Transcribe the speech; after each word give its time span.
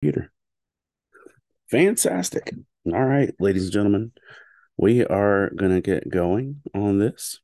computer. 0.00 0.32
Fantastic. 1.70 2.52
All 2.86 3.04
right, 3.04 3.34
ladies 3.40 3.64
and 3.64 3.72
gentlemen, 3.72 4.12
we 4.76 5.04
are 5.04 5.50
going 5.50 5.72
to 5.72 5.80
get 5.80 6.08
going 6.08 6.62
on 6.74 6.98
this. 6.98 7.40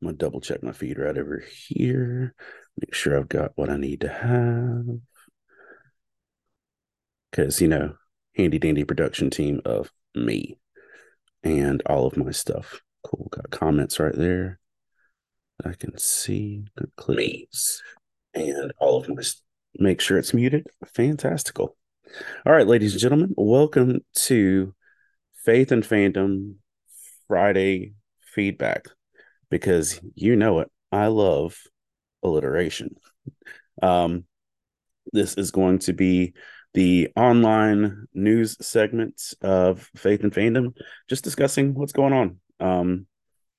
I'm 0.00 0.06
going 0.06 0.16
to 0.16 0.24
double 0.24 0.40
check 0.40 0.62
my 0.62 0.72
feed 0.72 0.98
right 0.98 1.16
over 1.16 1.44
here, 1.66 2.34
make 2.80 2.94
sure 2.94 3.16
I've 3.16 3.28
got 3.28 3.52
what 3.54 3.68
I 3.68 3.76
need 3.76 4.00
to 4.00 4.08
have. 4.08 4.86
Because, 7.30 7.60
you 7.60 7.68
know, 7.68 7.94
handy 8.36 8.58
dandy 8.58 8.84
production 8.84 9.30
team 9.30 9.60
of 9.64 9.92
me 10.14 10.58
and 11.42 11.82
all 11.86 12.06
of 12.06 12.16
my 12.16 12.32
stuff. 12.32 12.80
Cool. 13.04 13.28
Got 13.30 13.50
comments 13.50 14.00
right 14.00 14.14
there. 14.14 14.58
I 15.64 15.74
can 15.74 15.96
see. 15.98 16.64
Good 16.76 16.90
clicks. 16.96 17.82
And 18.34 18.72
all 18.78 18.96
of 18.98 19.08
my 19.08 19.22
make 19.76 20.00
sure 20.00 20.18
it's 20.18 20.34
muted. 20.34 20.66
Fantastical. 20.94 21.76
All 22.44 22.52
right, 22.52 22.66
ladies 22.66 22.92
and 22.92 23.00
gentlemen, 23.00 23.34
welcome 23.36 24.00
to 24.14 24.74
Faith 25.44 25.72
and 25.72 25.84
Fandom 25.84 26.54
Friday 27.28 27.94
feedback 28.20 28.86
because 29.50 30.00
you 30.14 30.36
know 30.36 30.60
it. 30.60 30.70
I 30.90 31.06
love 31.06 31.56
alliteration. 32.22 32.96
Um, 33.80 34.24
this 35.12 35.34
is 35.34 35.50
going 35.50 35.78
to 35.80 35.92
be 35.92 36.34
the 36.74 37.08
online 37.16 38.06
news 38.12 38.56
segment 38.60 39.20
of 39.42 39.88
Faith 39.96 40.22
and 40.22 40.32
Fandom, 40.32 40.74
just 41.08 41.24
discussing 41.24 41.74
what's 41.74 41.92
going 41.92 42.12
on. 42.12 42.40
Um, 42.58 43.06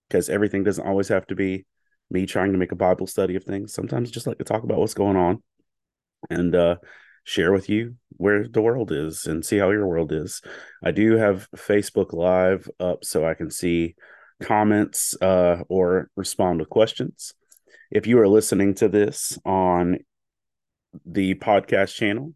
because 0.08 0.30
everything 0.30 0.66
doesn't 0.66 0.86
always 0.86 1.08
have 1.08 1.26
to 1.28 1.36
be 1.36 1.66
me 2.10 2.26
trying 2.26 2.52
to 2.52 2.58
make 2.58 2.74
a 2.74 2.76
Bible 2.76 3.08
study 3.08 3.38
of 3.38 3.46
things. 3.46 3.74
Sometimes 3.74 4.10
I 4.10 4.12
just 4.12 4.28
like 4.28 4.40
to 4.40 4.44
talk 4.44 4.64
about 4.64 4.78
what's 4.78 4.94
going 4.94 5.16
on 5.16 5.42
and 6.30 6.56
uh 6.56 6.76
share 7.24 7.52
with 7.52 7.70
you 7.70 7.96
where 8.18 8.48
the 8.48 8.62
world 8.62 8.92
is 8.92 9.26
and 9.26 9.46
see 9.46 9.58
how 9.58 9.70
your 9.70 9.88
world 9.88 10.12
is. 10.12 10.42
I 10.84 10.92
do 10.92 11.18
have 11.18 11.50
Facebook 11.56 12.14
Live 12.14 12.70
up 12.80 13.04
so 13.04 13.26
I 13.26 13.34
can 13.34 13.50
see 13.50 13.96
comments 14.42 15.16
uh, 15.22 15.64
or 15.70 16.10
respond 16.16 16.60
with 16.60 16.70
questions. 16.70 17.34
If 17.90 18.08
you 18.08 18.20
are 18.20 18.28
listening 18.28 18.74
to 18.76 18.90
this 18.90 19.38
on 19.46 20.00
the 21.06 21.36
podcast 21.36 21.96
channel, 21.96 22.34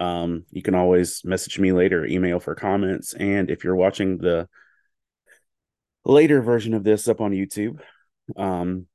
um, 0.00 0.44
you 0.50 0.62
can 0.62 0.74
always 0.74 1.22
message 1.24 1.58
me 1.58 1.72
later, 1.72 2.06
email 2.06 2.38
for 2.38 2.54
comments. 2.54 3.14
And 3.14 3.50
if 3.50 3.64
you're 3.64 3.76
watching 3.76 4.18
the 4.18 4.48
later 6.04 6.40
version 6.40 6.74
of 6.74 6.84
this 6.84 7.08
up 7.08 7.20
on 7.20 7.32
YouTube, 7.32 7.80
um, 8.36 8.86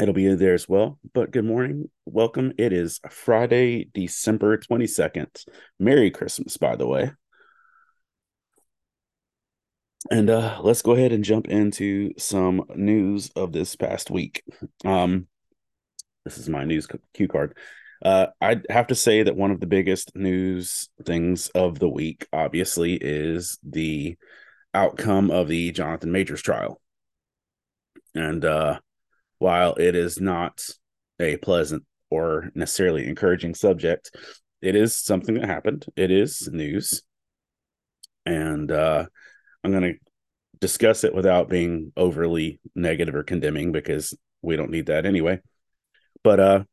It'll 0.00 0.14
be 0.14 0.32
there 0.34 0.54
as 0.54 0.68
well. 0.68 0.98
But 1.12 1.32
good 1.32 1.44
morning. 1.44 1.90
Welcome. 2.06 2.52
It 2.56 2.72
is 2.72 3.00
Friday, 3.10 3.90
December 3.92 4.56
22nd. 4.56 5.44
Merry 5.80 6.12
Christmas, 6.12 6.56
by 6.56 6.76
the 6.76 6.86
way. 6.86 7.10
And 10.08 10.30
uh, 10.30 10.60
let's 10.62 10.82
go 10.82 10.92
ahead 10.92 11.10
and 11.10 11.24
jump 11.24 11.48
into 11.48 12.12
some 12.16 12.62
news 12.76 13.30
of 13.34 13.50
this 13.50 13.74
past 13.74 14.08
week. 14.08 14.44
Um, 14.84 15.26
this 16.24 16.38
is 16.38 16.48
my 16.48 16.62
news 16.62 16.86
cue 17.12 17.26
card. 17.28 17.56
Uh, 18.00 18.28
I 18.40 18.60
have 18.70 18.86
to 18.88 18.94
say 18.94 19.24
that 19.24 19.36
one 19.36 19.50
of 19.50 19.58
the 19.58 19.66
biggest 19.66 20.14
news 20.14 20.88
things 21.04 21.48
of 21.48 21.80
the 21.80 21.88
week, 21.88 22.28
obviously, 22.32 22.94
is 22.94 23.58
the 23.64 24.16
outcome 24.72 25.32
of 25.32 25.48
the 25.48 25.72
Jonathan 25.72 26.12
Majors 26.12 26.40
trial. 26.40 26.80
And 28.14 28.44
uh, 28.44 28.78
while 29.38 29.74
it 29.74 29.94
is 29.94 30.20
not 30.20 30.64
a 31.20 31.36
pleasant 31.38 31.84
or 32.10 32.50
necessarily 32.54 33.06
encouraging 33.06 33.54
subject, 33.54 34.14
it 34.60 34.74
is 34.74 34.96
something 34.96 35.34
that 35.34 35.46
happened. 35.46 35.86
It 35.96 36.10
is 36.10 36.48
news. 36.50 37.02
And 38.26 38.70
uh, 38.70 39.06
I'm 39.62 39.70
going 39.70 39.94
to 39.94 39.98
discuss 40.60 41.04
it 41.04 41.14
without 41.14 41.48
being 41.48 41.92
overly 41.96 42.60
negative 42.74 43.14
or 43.14 43.22
condemning 43.22 43.72
because 43.72 44.16
we 44.42 44.56
don't 44.56 44.70
need 44.70 44.86
that 44.86 45.06
anyway. 45.06 45.40
But 46.22 46.40
uh, 46.40 46.64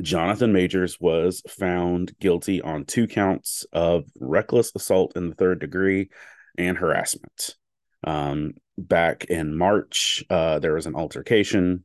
Jonathan 0.00 0.52
Majors 0.52 0.98
was 0.98 1.42
found 1.48 2.18
guilty 2.18 2.62
on 2.62 2.84
two 2.84 3.06
counts 3.06 3.66
of 3.72 4.04
reckless 4.18 4.72
assault 4.74 5.12
in 5.16 5.28
the 5.28 5.34
third 5.34 5.60
degree 5.60 6.08
and 6.56 6.78
harassment. 6.78 7.56
Um, 8.04 8.54
back 8.78 9.24
in 9.24 9.56
March, 9.56 10.24
uh, 10.30 10.58
there 10.58 10.74
was 10.74 10.86
an 10.86 10.94
altercation, 10.94 11.84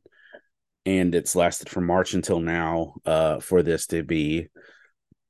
and 0.86 1.14
it's 1.14 1.36
lasted 1.36 1.68
from 1.68 1.86
March 1.86 2.14
until 2.14 2.40
now 2.40 2.94
uh, 3.04 3.40
for 3.40 3.62
this 3.62 3.86
to 3.88 4.02
be 4.02 4.48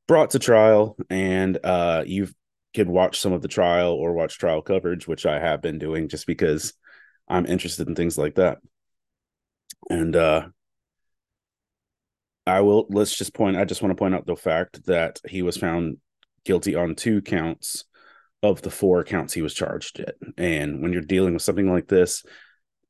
brought 0.06 0.30
to 0.30 0.38
trial. 0.38 0.96
And 1.10 1.58
uh, 1.62 2.04
you 2.06 2.28
could 2.74 2.88
watch 2.88 3.18
some 3.20 3.32
of 3.32 3.42
the 3.42 3.48
trial 3.48 3.92
or 3.92 4.12
watch 4.12 4.38
trial 4.38 4.62
coverage, 4.62 5.08
which 5.08 5.26
I 5.26 5.38
have 5.40 5.62
been 5.62 5.78
doing 5.78 6.08
just 6.08 6.26
because 6.26 6.74
I'm 7.28 7.46
interested 7.46 7.88
in 7.88 7.94
things 7.94 8.16
like 8.16 8.36
that. 8.36 8.58
And 9.90 10.14
uh, 10.14 10.48
I 12.46 12.60
will 12.60 12.86
let's 12.88 13.16
just 13.16 13.34
point. 13.34 13.56
I 13.56 13.64
just 13.64 13.82
want 13.82 13.90
to 13.90 14.00
point 14.00 14.14
out 14.14 14.26
the 14.26 14.36
fact 14.36 14.86
that 14.86 15.20
he 15.28 15.42
was 15.42 15.56
found 15.56 15.98
guilty 16.44 16.74
on 16.74 16.94
two 16.94 17.20
counts 17.20 17.84
of 18.42 18.62
the 18.62 18.70
four 18.70 19.02
counts 19.04 19.32
he 19.32 19.42
was 19.42 19.54
charged 19.54 20.00
at. 20.00 20.14
And 20.36 20.82
when 20.82 20.92
you're 20.92 21.02
dealing 21.02 21.34
with 21.34 21.42
something 21.42 21.70
like 21.70 21.88
this, 21.88 22.24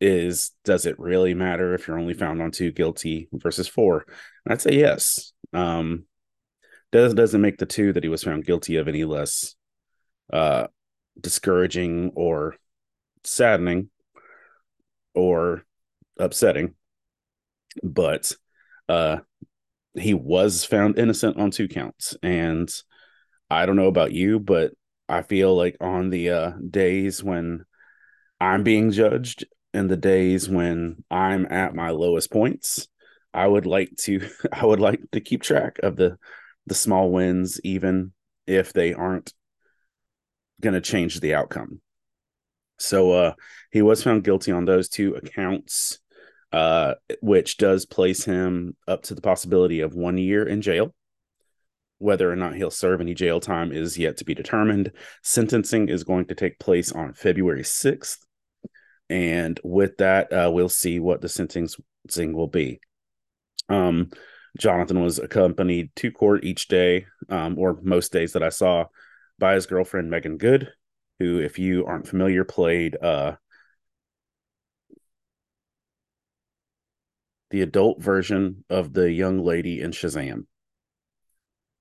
is 0.00 0.52
does 0.64 0.86
it 0.86 0.98
really 0.98 1.34
matter 1.34 1.74
if 1.74 1.88
you're 1.88 1.98
only 1.98 2.14
found 2.14 2.40
on 2.40 2.50
two 2.50 2.70
guilty 2.70 3.28
versus 3.32 3.66
four? 3.66 4.04
And 4.44 4.52
I'd 4.52 4.60
say 4.60 4.74
yes. 4.74 5.32
Um, 5.52 6.04
does 6.92 7.14
doesn't 7.14 7.40
make 7.40 7.58
the 7.58 7.66
two 7.66 7.92
that 7.92 8.02
he 8.02 8.08
was 8.08 8.22
found 8.22 8.44
guilty 8.44 8.76
of 8.76 8.88
any 8.88 9.04
less 9.04 9.56
uh, 10.32 10.68
discouraging 11.20 12.12
or 12.14 12.56
saddening 13.24 13.90
or 15.14 15.64
upsetting. 16.18 16.74
But 17.82 18.32
uh, 18.88 19.18
he 19.94 20.14
was 20.14 20.64
found 20.64 20.98
innocent 20.98 21.38
on 21.38 21.50
two 21.50 21.68
counts, 21.68 22.16
and 22.22 22.68
I 23.50 23.66
don't 23.66 23.76
know 23.76 23.86
about 23.88 24.12
you, 24.12 24.38
but 24.38 24.72
I 25.08 25.22
feel 25.22 25.56
like 25.56 25.76
on 25.80 26.10
the 26.10 26.30
uh, 26.30 26.52
days 26.70 27.22
when 27.22 27.64
I'm 28.40 28.62
being 28.62 28.90
judged 28.90 29.44
and 29.72 29.90
the 29.90 29.96
days 29.96 30.48
when 30.48 31.04
I'm 31.10 31.46
at 31.46 31.74
my 31.74 31.90
lowest 31.90 32.30
points, 32.30 32.88
I 33.32 33.46
would 33.46 33.66
like 33.66 33.94
to 34.00 34.28
I 34.52 34.64
would 34.64 34.80
like 34.80 35.00
to 35.12 35.20
keep 35.20 35.42
track 35.42 35.78
of 35.82 35.96
the 35.96 36.18
the 36.66 36.74
small 36.74 37.10
wins 37.10 37.60
even 37.64 38.12
if 38.46 38.72
they 38.72 38.92
aren't 38.92 39.32
going 40.60 40.74
to 40.74 40.80
change 40.80 41.20
the 41.20 41.34
outcome. 41.34 41.80
So 42.78 43.12
uh 43.12 43.32
he 43.72 43.82
was 43.82 44.02
found 44.02 44.24
guilty 44.24 44.52
on 44.52 44.64
those 44.64 44.88
two 44.88 45.14
accounts 45.14 45.98
uh 46.52 46.94
which 47.20 47.56
does 47.56 47.84
place 47.84 48.24
him 48.24 48.76
up 48.86 49.02
to 49.02 49.14
the 49.14 49.20
possibility 49.20 49.80
of 49.80 49.94
1 49.94 50.16
year 50.16 50.46
in 50.46 50.62
jail 50.62 50.94
whether 51.98 52.30
or 52.30 52.36
not 52.36 52.54
he'll 52.54 52.70
serve 52.70 53.00
any 53.00 53.14
jail 53.14 53.40
time 53.40 53.72
is 53.72 53.98
yet 53.98 54.16
to 54.18 54.24
be 54.24 54.34
determined. 54.34 54.92
Sentencing 55.22 55.88
is 55.88 56.04
going 56.04 56.26
to 56.26 56.34
take 56.34 56.58
place 56.58 56.92
on 56.92 57.12
February 57.12 57.62
6th. 57.62 58.18
And 59.10 59.58
with 59.64 59.96
that, 59.98 60.32
uh, 60.32 60.50
we'll 60.52 60.68
see 60.68 61.00
what 61.00 61.20
the 61.20 61.28
sentencing 61.28 62.32
will 62.32 62.46
be. 62.46 62.80
Um, 63.68 64.10
Jonathan 64.56 65.02
was 65.02 65.18
accompanied 65.18 65.90
to 65.96 66.10
court 66.10 66.44
each 66.44 66.68
day, 66.68 67.06
um, 67.28 67.58
or 67.58 67.78
most 67.82 68.12
days 68.12 68.32
that 68.32 68.42
I 68.42 68.48
saw, 68.48 68.86
by 69.38 69.54
his 69.54 69.66
girlfriend, 69.66 70.10
Meagan 70.10 70.36
Good, 70.36 70.72
who, 71.18 71.38
if 71.38 71.58
you 71.58 71.86
aren't 71.86 72.08
familiar, 72.08 72.44
played 72.44 72.96
uh, 73.00 73.36
the 77.50 77.62
adult 77.62 78.02
version 78.02 78.64
of 78.68 78.92
the 78.92 79.10
young 79.10 79.42
lady 79.42 79.80
in 79.80 79.90
Shazam 79.90 80.44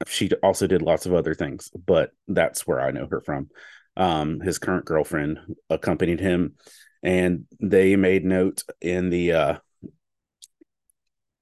she 0.09 0.31
also 0.43 0.67
did 0.67 0.81
lots 0.81 1.05
of 1.05 1.13
other 1.13 1.33
things, 1.33 1.69
but 1.85 2.11
that's 2.27 2.65
where 2.65 2.79
I 2.79 2.91
know 2.91 3.07
her 3.09 3.21
from. 3.21 3.49
Um, 3.95 4.39
his 4.39 4.59
current 4.59 4.85
girlfriend 4.85 5.39
accompanied 5.69 6.19
him, 6.19 6.55
and 7.03 7.45
they 7.59 7.95
made 7.95 8.25
note 8.25 8.63
in 8.81 9.09
the 9.09 9.31
uh, 9.33 9.57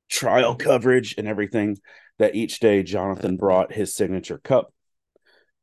trial 0.10 0.56
coverage 0.56 1.16
and 1.18 1.28
everything 1.28 1.78
that 2.18 2.36
each 2.36 2.60
day 2.60 2.84
Jonathan 2.84 3.38
brought 3.38 3.74
his 3.74 3.94
signature 3.94 4.38
cup, 4.38 4.74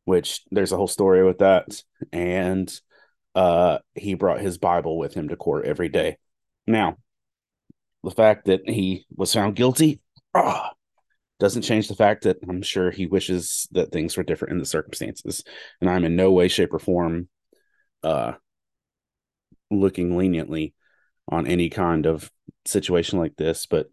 which 0.04 0.42
there's 0.50 0.72
a 0.72 0.76
whole 0.76 0.88
story 0.88 1.24
with 1.24 1.38
that, 1.38 1.82
and 2.12 2.72
uh, 3.34 3.78
he 3.94 4.14
brought 4.14 4.40
his 4.40 4.58
Bible 4.58 4.98
with 4.98 5.14
him 5.14 5.28
to 5.28 5.36
court 5.36 5.64
every 5.64 5.88
day. 5.88 6.18
Now, 6.66 6.98
the 8.04 8.10
fact 8.10 8.46
that 8.46 8.68
he 8.68 9.06
was 9.14 9.32
found 9.32 9.56
guilty, 9.56 10.00
ah, 10.34 10.72
doesn't 11.42 11.62
change 11.62 11.88
the 11.88 11.96
fact 11.96 12.22
that 12.22 12.38
I'm 12.48 12.62
sure 12.62 12.92
he 12.92 13.06
wishes 13.06 13.66
that 13.72 13.90
things 13.90 14.16
were 14.16 14.22
different 14.22 14.52
in 14.52 14.58
the 14.60 14.64
circumstances. 14.64 15.42
And 15.80 15.90
I'm 15.90 16.04
in 16.04 16.14
no 16.14 16.30
way, 16.30 16.46
shape, 16.46 16.72
or 16.72 16.78
form 16.78 17.28
uh 18.04 18.34
looking 19.68 20.16
leniently 20.16 20.72
on 21.28 21.48
any 21.48 21.68
kind 21.68 22.06
of 22.06 22.30
situation 22.64 23.18
like 23.18 23.34
this, 23.34 23.66
but 23.66 23.90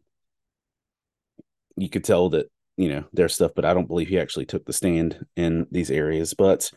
you 1.75 1.89
could 1.89 2.03
tell 2.03 2.29
that 2.29 2.51
you 2.77 2.89
know 2.89 3.05
their 3.13 3.29
stuff, 3.29 3.53
but 3.55 3.65
I 3.65 3.73
don't 3.73 3.87
believe 3.87 4.09
he 4.09 4.19
actually 4.19 4.45
took 4.45 4.65
the 4.65 4.73
stand 4.73 5.25
in 5.35 5.65
these 5.71 5.89
areas. 5.89 6.35
But 6.35 6.69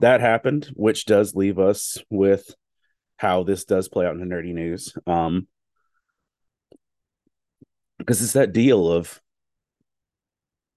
that 0.00 0.22
happened, 0.22 0.70
which 0.72 1.04
does 1.04 1.34
leave 1.34 1.58
us 1.58 1.98
with 2.08 2.54
how 3.18 3.42
this 3.42 3.66
does 3.66 3.90
play 3.90 4.06
out 4.06 4.14
in 4.14 4.20
the 4.20 4.34
nerdy 4.34 4.54
news. 4.54 4.94
Um, 5.06 5.46
because 7.98 8.22
it's 8.22 8.32
that 8.32 8.54
deal 8.54 8.90
of 8.90 9.20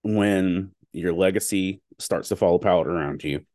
when 0.04 0.72
your 0.92 1.14
legacy 1.14 1.82
starts 2.00 2.30
to 2.30 2.36
fall 2.36 2.56
apart 2.56 2.88
around 2.88 3.24
you, 3.24 3.46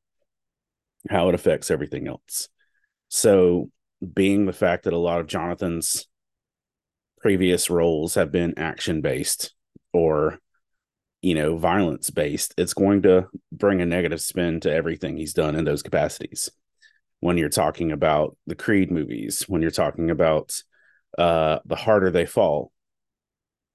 how 1.08 1.28
it 1.28 1.34
affects 1.34 1.70
everything 1.70 2.08
else. 2.08 2.48
So, 3.08 3.70
being 4.14 4.46
the 4.46 4.52
fact 4.52 4.84
that 4.84 4.92
a 4.92 4.98
lot 4.98 5.20
of 5.20 5.26
Jonathan's 5.26 6.06
previous 7.20 7.68
roles 7.68 8.14
have 8.14 8.30
been 8.30 8.58
action 8.58 9.00
based 9.00 9.54
or 9.92 10.38
you 11.20 11.34
know 11.34 11.56
violence 11.56 12.10
based 12.10 12.54
it's 12.56 12.74
going 12.74 13.02
to 13.02 13.26
bring 13.50 13.80
a 13.80 13.86
negative 13.86 14.20
spin 14.20 14.60
to 14.60 14.72
everything 14.72 15.16
he's 15.16 15.34
done 15.34 15.56
in 15.56 15.64
those 15.64 15.82
capacities 15.82 16.48
when 17.20 17.36
you're 17.36 17.48
talking 17.48 17.90
about 17.90 18.36
the 18.46 18.54
creed 18.54 18.90
movies 18.90 19.44
when 19.48 19.62
you're 19.62 19.70
talking 19.70 20.10
about 20.10 20.62
uh 21.18 21.58
the 21.64 21.74
harder 21.74 22.10
they 22.10 22.26
fall 22.26 22.70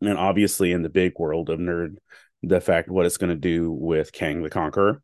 and 0.02 0.18
obviously 0.18 0.72
in 0.72 0.82
the 0.82 0.90
big 0.90 1.14
world 1.20 1.50
of 1.50 1.60
nerd 1.60 1.98
the 2.44 2.60
fact 2.60 2.90
what 2.90 3.06
it's 3.06 3.18
going 3.18 3.30
to 3.30 3.36
do 3.36 3.72
with 3.72 4.12
Kang 4.12 4.44
the 4.44 4.50
Conqueror. 4.50 5.02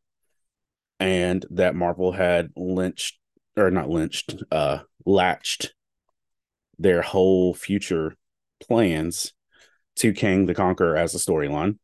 And 0.99 1.45
that 1.51 1.75
Marvel 1.75 2.11
had 2.11 2.51
lynched 2.57 3.17
or 3.55 3.71
not 3.71 3.89
lynched 3.89 4.35
uh 4.51 4.79
latched 5.05 5.73
their 6.77 7.01
whole 7.01 7.53
future 7.53 8.15
plans 8.61 9.33
to 9.95 10.13
Kang 10.13 10.45
the 10.45 10.53
Conqueror 10.53 10.97
as 10.97 11.15
a 11.15 11.17
storyline. 11.17 11.77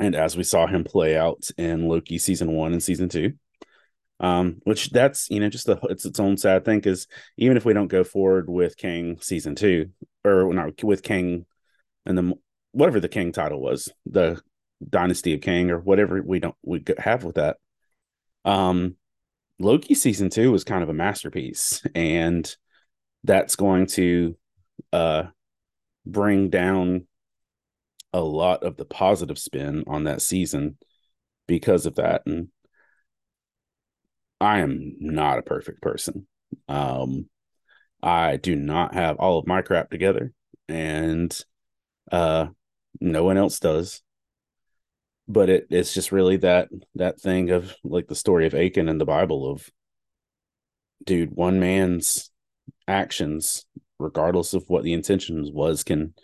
And 0.00 0.14
as 0.14 0.36
we 0.36 0.42
saw 0.42 0.66
him 0.66 0.84
play 0.84 1.16
out 1.16 1.48
in 1.56 1.88
Loki 1.88 2.18
season 2.18 2.52
1 2.52 2.72
and 2.72 2.82
season 2.82 3.08
2 3.08 3.32
um 4.20 4.56
which 4.64 4.90
that's 4.90 5.30
you 5.30 5.38
know 5.38 5.48
just 5.48 5.68
it's 5.68 6.04
its 6.04 6.18
own 6.18 6.36
sad 6.36 6.64
thing 6.64 6.80
cuz 6.80 7.06
even 7.36 7.56
if 7.56 7.64
we 7.64 7.72
don't 7.72 7.86
go 7.86 8.02
forward 8.02 8.50
with 8.50 8.76
Kang 8.76 9.16
season 9.20 9.54
2 9.54 9.88
or 10.24 10.52
not 10.52 10.82
with 10.82 11.04
Kang 11.04 11.46
and 12.04 12.18
the 12.18 12.34
whatever 12.72 13.00
the 13.00 13.08
Kang 13.08 13.32
title 13.32 13.60
was, 13.60 13.92
the 14.06 14.40
Dynasty 14.86 15.34
of 15.34 15.40
Kang 15.40 15.70
or 15.70 15.78
whatever 15.78 16.22
we 16.22 16.40
don't 16.40 16.54
we 16.62 16.82
have 16.98 17.24
with 17.24 17.36
that. 17.36 17.56
Um, 18.44 18.96
Loki 19.58 19.94
season 19.94 20.30
two 20.30 20.52
was 20.52 20.64
kind 20.64 20.82
of 20.82 20.88
a 20.88 20.94
masterpiece, 20.94 21.82
and 21.94 22.54
that's 23.24 23.56
going 23.56 23.86
to 23.86 24.36
uh 24.92 25.24
bring 26.06 26.48
down 26.48 27.06
a 28.12 28.20
lot 28.20 28.62
of 28.62 28.76
the 28.76 28.84
positive 28.84 29.38
spin 29.38 29.84
on 29.86 30.04
that 30.04 30.22
season 30.22 30.78
because 31.46 31.86
of 31.86 31.96
that. 31.96 32.22
And 32.26 32.48
I 34.40 34.60
am 34.60 34.96
not 35.00 35.38
a 35.38 35.42
perfect 35.42 35.82
person. 35.82 36.26
Um, 36.68 37.28
I 38.02 38.36
do 38.36 38.54
not 38.54 38.94
have 38.94 39.16
all 39.16 39.38
of 39.38 39.46
my 39.46 39.62
crap 39.62 39.90
together, 39.90 40.32
and 40.68 41.36
uh, 42.12 42.46
no 43.00 43.24
one 43.24 43.36
else 43.36 43.58
does. 43.58 44.02
But 45.28 45.50
it 45.50 45.66
it's 45.70 45.92
just 45.92 46.10
really 46.10 46.38
that 46.38 46.68
that 46.94 47.20
thing 47.20 47.50
of 47.50 47.74
like 47.84 48.08
the 48.08 48.14
story 48.14 48.46
of 48.46 48.54
Achan 48.54 48.88
in 48.88 48.98
the 48.98 49.04
Bible 49.04 49.50
of 49.50 49.68
dude, 51.04 51.30
one 51.30 51.60
man's 51.60 52.30
actions, 52.86 53.66
regardless 53.98 54.54
of 54.54 54.64
what 54.68 54.84
the 54.84 54.94
intentions 54.94 55.50
was, 55.52 55.84
can 55.84 56.14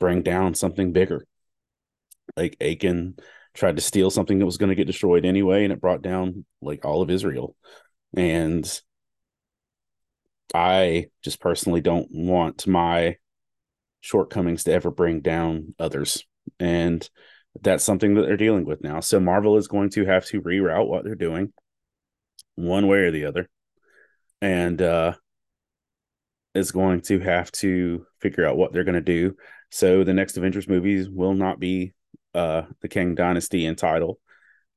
bring 0.00 0.22
down 0.22 0.54
something 0.54 0.92
bigger. 0.92 1.26
Like 2.36 2.56
Achan 2.60 3.16
tried 3.54 3.76
to 3.76 3.82
steal 3.82 4.10
something 4.10 4.38
that 4.38 4.46
was 4.46 4.58
going 4.58 4.70
to 4.70 4.76
get 4.76 4.86
destroyed 4.86 5.24
anyway, 5.24 5.64
and 5.64 5.72
it 5.72 5.80
brought 5.80 6.02
down 6.02 6.44
like 6.60 6.84
all 6.84 7.02
of 7.02 7.10
Israel. 7.10 7.54
And 8.16 8.80
I 10.54 11.06
just 11.22 11.40
personally 11.40 11.80
don't 11.80 12.08
want 12.10 12.66
my 12.66 13.16
shortcomings 14.00 14.64
to 14.64 14.72
ever 14.72 14.90
bring 14.90 15.20
down 15.20 15.74
others. 15.78 16.24
And 16.58 17.08
that's 17.62 17.84
something 17.84 18.14
that 18.14 18.22
they're 18.22 18.36
dealing 18.36 18.64
with 18.64 18.82
now. 18.82 19.00
So 19.00 19.20
Marvel 19.20 19.56
is 19.56 19.68
going 19.68 19.90
to 19.90 20.04
have 20.06 20.24
to 20.26 20.40
reroute 20.40 20.88
what 20.88 21.04
they're 21.04 21.14
doing 21.14 21.52
one 22.56 22.86
way 22.86 22.98
or 22.98 23.10
the 23.10 23.26
other. 23.26 23.48
And 24.40 24.80
uh 24.80 25.14
is 26.54 26.72
going 26.72 27.02
to 27.02 27.20
have 27.20 27.52
to 27.52 28.04
figure 28.20 28.46
out 28.46 28.56
what 28.56 28.72
they're 28.72 28.84
going 28.84 28.94
to 28.94 29.00
do. 29.00 29.36
So 29.70 30.02
the 30.02 30.14
next 30.14 30.36
Avengers 30.36 30.66
movies 30.66 31.08
will 31.08 31.34
not 31.34 31.60
be 31.60 31.92
uh 32.34 32.62
the 32.80 32.88
Kang 32.88 33.14
Dynasty 33.14 33.66
and 33.66 33.76
title 33.76 34.18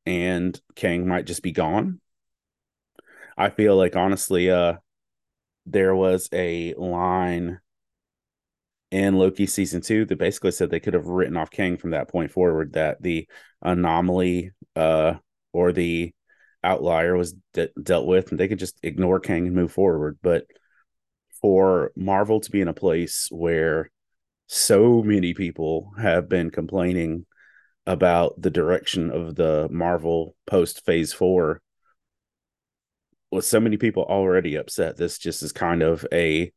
and 0.06 0.60
Kang 0.76 1.08
might 1.08 1.26
just 1.26 1.44
be 1.44 1.52
gone. 1.52 2.02
I 3.38 3.50
feel 3.50 3.76
like 3.76 3.96
honestly 3.96 4.52
uh 4.52 4.76
there 5.66 5.96
was 5.96 6.28
a 6.34 6.74
line 6.74 7.61
in 8.92 9.16
Loki 9.16 9.46
season 9.46 9.82
two 9.82 10.06
that 10.06 10.20
basically 10.20 10.52
said 10.52 10.70
they 10.70 10.80
could 10.80 10.94
have 10.94 11.08
written 11.08 11.38
off 11.38 11.50
Kang 11.50 11.78
from 11.78 11.92
that 11.92 12.10
point 12.10 12.32
forward. 12.32 12.74
That 12.74 13.02
the 13.02 13.28
anomaly 13.62 14.52
uh, 14.76 15.16
or 15.54 15.72
the 15.72 16.14
outlier 16.64 17.16
was 17.16 17.34
de- 17.54 17.70
dealt 17.82 18.06
with, 18.06 18.32
and 18.32 18.40
they 18.40 18.48
could 18.48 18.60
just 18.60 18.78
ignore 18.84 19.20
Kang 19.20 19.48
and 19.48 19.56
move 19.56 19.72
forward. 19.72 20.20
But 20.22 20.46
for 21.42 21.92
Marvel 21.96 22.40
to 22.40 22.52
be 22.52 22.62
in 22.62 22.68
a 22.68 22.74
place 22.74 23.28
where 23.32 23.90
so 24.48 25.02
many 25.02 25.34
people 25.34 25.92
have 25.98 26.28
been 26.30 26.52
complaining 26.52 27.26
about 27.88 28.40
the 28.40 28.52
direction 28.52 29.10
of 29.10 29.36
the 29.36 29.68
Marvel 29.72 30.36
post 30.46 30.86
Phase 30.86 31.14
Four, 31.14 31.62
with 33.32 33.46
so 33.46 33.60
many 33.62 33.78
people 33.78 34.04
already 34.04 34.56
upset, 34.56 34.98
this 34.98 35.18
just 35.18 35.42
is 35.42 35.54
kind 35.54 35.82
of 35.82 36.06
a 36.12 36.52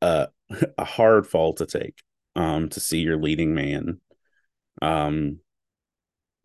a 0.00 0.28
a 0.78 0.84
hard 0.84 1.26
fall 1.26 1.54
to 1.54 1.66
take 1.66 2.02
um 2.36 2.68
to 2.68 2.80
see 2.80 2.98
your 3.00 3.16
leading 3.16 3.54
man 3.54 4.00
um 4.82 5.38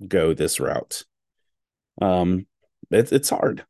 go 0.08 0.34
this 0.34 0.60
route. 0.60 1.04
Um 2.02 2.46
it's 2.92 3.12
it's 3.12 3.30
hard. 3.30 3.66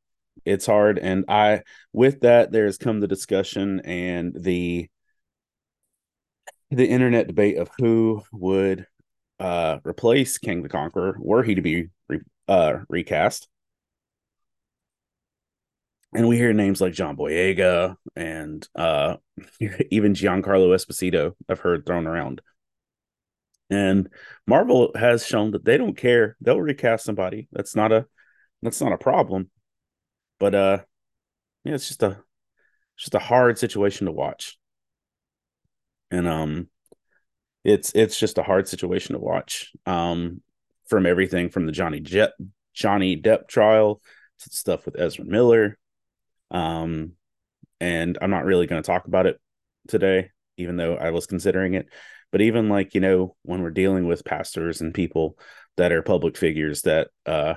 It's 0.45 0.65
hard 0.65 0.99
and 0.99 1.23
i 1.29 1.61
with 1.93 2.21
that 2.21 2.51
there 2.51 2.65
has 2.65 2.77
come 2.77 2.99
the 2.99 3.07
discussion 3.07 3.79
and 3.85 4.33
the 4.35 4.89
the 6.69 6.85
internet 6.85 7.27
debate 7.27 7.57
of 7.57 7.69
who 7.77 8.21
would 8.33 8.85
uh 9.39 9.77
replace 9.85 10.37
Kang 10.37 10.63
the 10.63 10.69
Conqueror 10.69 11.15
were 11.19 11.43
he 11.43 11.55
to 11.55 11.61
be 11.61 11.87
re, 12.09 12.19
uh 12.47 12.79
recast 12.89 13.47
and 16.15 16.27
we 16.27 16.37
hear 16.37 16.53
names 16.53 16.81
like 16.81 16.93
John 16.93 17.17
Boyega 17.17 17.95
and 18.15 18.67
uh, 18.75 19.17
even 19.91 20.13
Giancarlo 20.13 20.69
Esposito 20.75 21.33
I've 21.49 21.59
heard 21.59 21.85
thrown 21.85 22.07
around. 22.07 22.41
And 23.69 24.09
Marvel 24.45 24.91
has 24.95 25.25
shown 25.25 25.51
that 25.51 25.65
they 25.65 25.77
don't 25.77 25.97
care. 25.97 26.37
They'll 26.41 26.61
recast 26.61 27.05
somebody. 27.05 27.47
That's 27.51 27.75
not 27.75 27.91
a 27.91 28.05
that's 28.61 28.81
not 28.81 28.93
a 28.93 28.97
problem. 28.97 29.49
But 30.39 30.53
uh 30.53 30.77
yeah, 31.63 31.73
it's 31.73 31.87
just 31.87 32.03
a 32.03 32.19
it's 32.95 33.05
just 33.05 33.15
a 33.15 33.19
hard 33.19 33.57
situation 33.57 34.05
to 34.05 34.11
watch. 34.11 34.57
And 36.11 36.27
um 36.27 36.67
it's 37.63 37.91
it's 37.95 38.19
just 38.19 38.37
a 38.37 38.43
hard 38.43 38.67
situation 38.67 39.13
to 39.13 39.19
watch. 39.19 39.71
Um 39.85 40.41
from 40.87 41.05
everything 41.05 41.49
from 41.49 41.65
the 41.65 41.71
Johnny 41.71 41.99
Jet 41.99 42.33
Johnny 42.73 43.19
Depp 43.19 43.47
trial 43.47 44.01
to 44.39 44.49
stuff 44.49 44.85
with 44.85 44.99
Ezra 44.99 45.25
Miller 45.25 45.79
um, 46.53 47.13
and 47.81 48.17
I'm 48.21 48.29
not 48.29 48.45
really 48.45 48.67
going 48.67 48.81
to 48.81 48.85
talk 48.85 49.07
about 49.07 49.25
it 49.25 49.41
today, 49.87 50.29
even 50.57 50.77
though 50.77 50.95
I 50.95 51.09
was 51.09 51.25
considering 51.25 51.73
it. 51.73 51.87
But 52.31 52.41
even 52.41 52.69
like, 52.69 52.95
you 52.95 53.01
know, 53.01 53.35
when 53.43 53.61
we're 53.61 53.71
dealing 53.71 54.07
with 54.07 54.25
pastors 54.25 54.81
and 54.81 54.93
people 54.93 55.37
that 55.77 55.91
are 55.91 56.01
public 56.01 56.37
figures 56.37 56.83
that, 56.83 57.09
uh, 57.25 57.55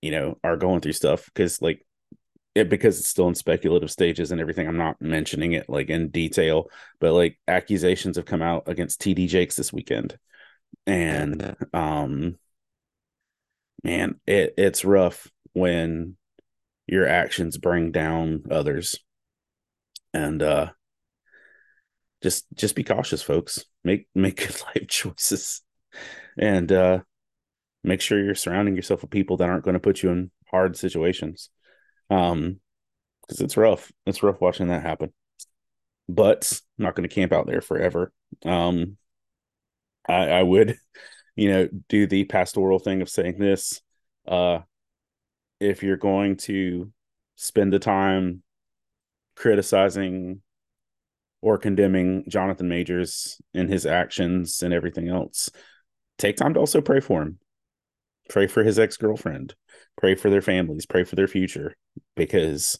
you 0.00 0.10
know, 0.10 0.38
are 0.42 0.56
going 0.56 0.80
through 0.80 0.92
stuff 0.92 1.26
because 1.26 1.60
like 1.60 1.84
it, 2.54 2.70
because 2.70 2.98
it's 2.98 3.08
still 3.08 3.28
in 3.28 3.34
speculative 3.34 3.90
stages 3.90 4.32
and 4.32 4.40
everything, 4.40 4.66
I'm 4.66 4.78
not 4.78 5.00
mentioning 5.00 5.52
it 5.52 5.68
like 5.68 5.90
in 5.90 6.08
detail, 6.08 6.70
but 7.00 7.12
like 7.12 7.38
accusations 7.46 8.16
have 8.16 8.24
come 8.24 8.42
out 8.42 8.64
against 8.66 9.00
TD 9.00 9.28
Jakes 9.28 9.56
this 9.56 9.72
weekend. 9.72 10.18
And, 10.86 11.54
um, 11.74 12.36
man, 13.84 14.18
it, 14.26 14.54
it's 14.56 14.84
rough 14.84 15.30
when 15.52 16.16
your 16.86 17.06
actions 17.06 17.58
bring 17.58 17.92
down 17.92 18.44
others. 18.50 18.96
And 20.14 20.42
uh 20.42 20.70
just 22.22 22.46
just 22.54 22.74
be 22.74 22.84
cautious 22.84 23.22
folks. 23.22 23.64
Make 23.84 24.08
make 24.14 24.36
good 24.46 24.60
life 24.62 24.88
choices. 24.88 25.62
And 26.38 26.70
uh 26.72 27.00
make 27.84 28.00
sure 28.00 28.22
you're 28.22 28.34
surrounding 28.34 28.76
yourself 28.76 29.02
with 29.02 29.10
people 29.10 29.36
that 29.38 29.48
aren't 29.48 29.64
going 29.64 29.74
to 29.74 29.80
put 29.80 30.02
you 30.02 30.10
in 30.10 30.30
hard 30.50 30.76
situations. 30.76 31.50
Um 32.10 32.60
because 33.22 33.40
it's 33.40 33.56
rough. 33.56 33.90
It's 34.06 34.22
rough 34.22 34.40
watching 34.40 34.68
that 34.68 34.82
happen. 34.82 35.12
But 36.08 36.60
I'm 36.78 36.84
not 36.84 36.94
going 36.94 37.08
to 37.08 37.14
camp 37.14 37.32
out 37.32 37.46
there 37.46 37.60
forever. 37.60 38.12
Um 38.44 38.96
I, 40.08 40.28
I 40.28 40.42
would, 40.42 40.78
you 41.36 41.50
know, 41.50 41.68
do 41.88 42.06
the 42.06 42.24
pastoral 42.24 42.78
thing 42.78 43.02
of 43.02 43.08
saying 43.08 43.38
this. 43.38 43.80
Uh, 44.26 44.60
if 45.60 45.82
you're 45.82 45.96
going 45.96 46.36
to 46.36 46.92
spend 47.36 47.72
the 47.72 47.78
time 47.78 48.42
criticizing 49.34 50.40
or 51.42 51.58
condemning 51.58 52.24
Jonathan 52.28 52.68
Majors 52.68 53.40
and 53.54 53.68
his 53.68 53.86
actions 53.86 54.62
and 54.62 54.72
everything 54.72 55.08
else, 55.08 55.50
take 56.18 56.36
time 56.36 56.54
to 56.54 56.60
also 56.60 56.80
pray 56.80 57.00
for 57.00 57.22
him. 57.22 57.38
Pray 58.28 58.46
for 58.46 58.64
his 58.64 58.78
ex 58.78 58.96
girlfriend. 58.96 59.54
Pray 59.96 60.14
for 60.14 60.30
their 60.30 60.42
families. 60.42 60.86
Pray 60.86 61.04
for 61.04 61.14
their 61.14 61.28
future 61.28 61.76
because, 62.16 62.78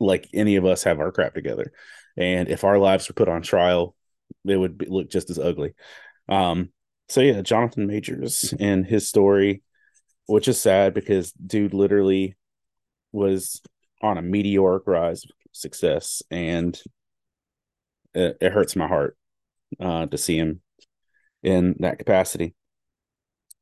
like 0.00 0.28
any 0.34 0.56
of 0.56 0.64
us, 0.64 0.82
have 0.82 0.98
our 0.98 1.12
crap 1.12 1.34
together. 1.34 1.72
And 2.16 2.48
if 2.48 2.64
our 2.64 2.78
lives 2.78 3.08
were 3.08 3.14
put 3.14 3.28
on 3.28 3.42
trial, 3.42 3.94
it 4.44 4.56
would 4.56 4.78
be, 4.78 4.86
look 4.86 5.08
just 5.08 5.30
as 5.30 5.38
ugly. 5.38 5.74
Um, 6.28 6.70
so 7.08 7.20
yeah, 7.20 7.40
Jonathan 7.42 7.86
Majors 7.86 8.52
and 8.58 8.84
his 8.84 9.08
story, 9.08 9.62
which 10.28 10.46
is 10.46 10.60
sad 10.60 10.92
because 10.92 11.32
dude 11.32 11.72
literally 11.72 12.36
was 13.12 13.62
on 14.02 14.18
a 14.18 14.22
meteoric 14.22 14.86
rise 14.86 15.24
of 15.24 15.30
success, 15.52 16.22
and 16.30 16.80
it, 18.14 18.36
it 18.40 18.52
hurts 18.52 18.76
my 18.76 18.86
heart 18.86 19.16
uh, 19.80 20.04
to 20.06 20.18
see 20.18 20.36
him 20.36 20.60
in 21.42 21.76
that 21.80 21.98
capacity. 21.98 22.54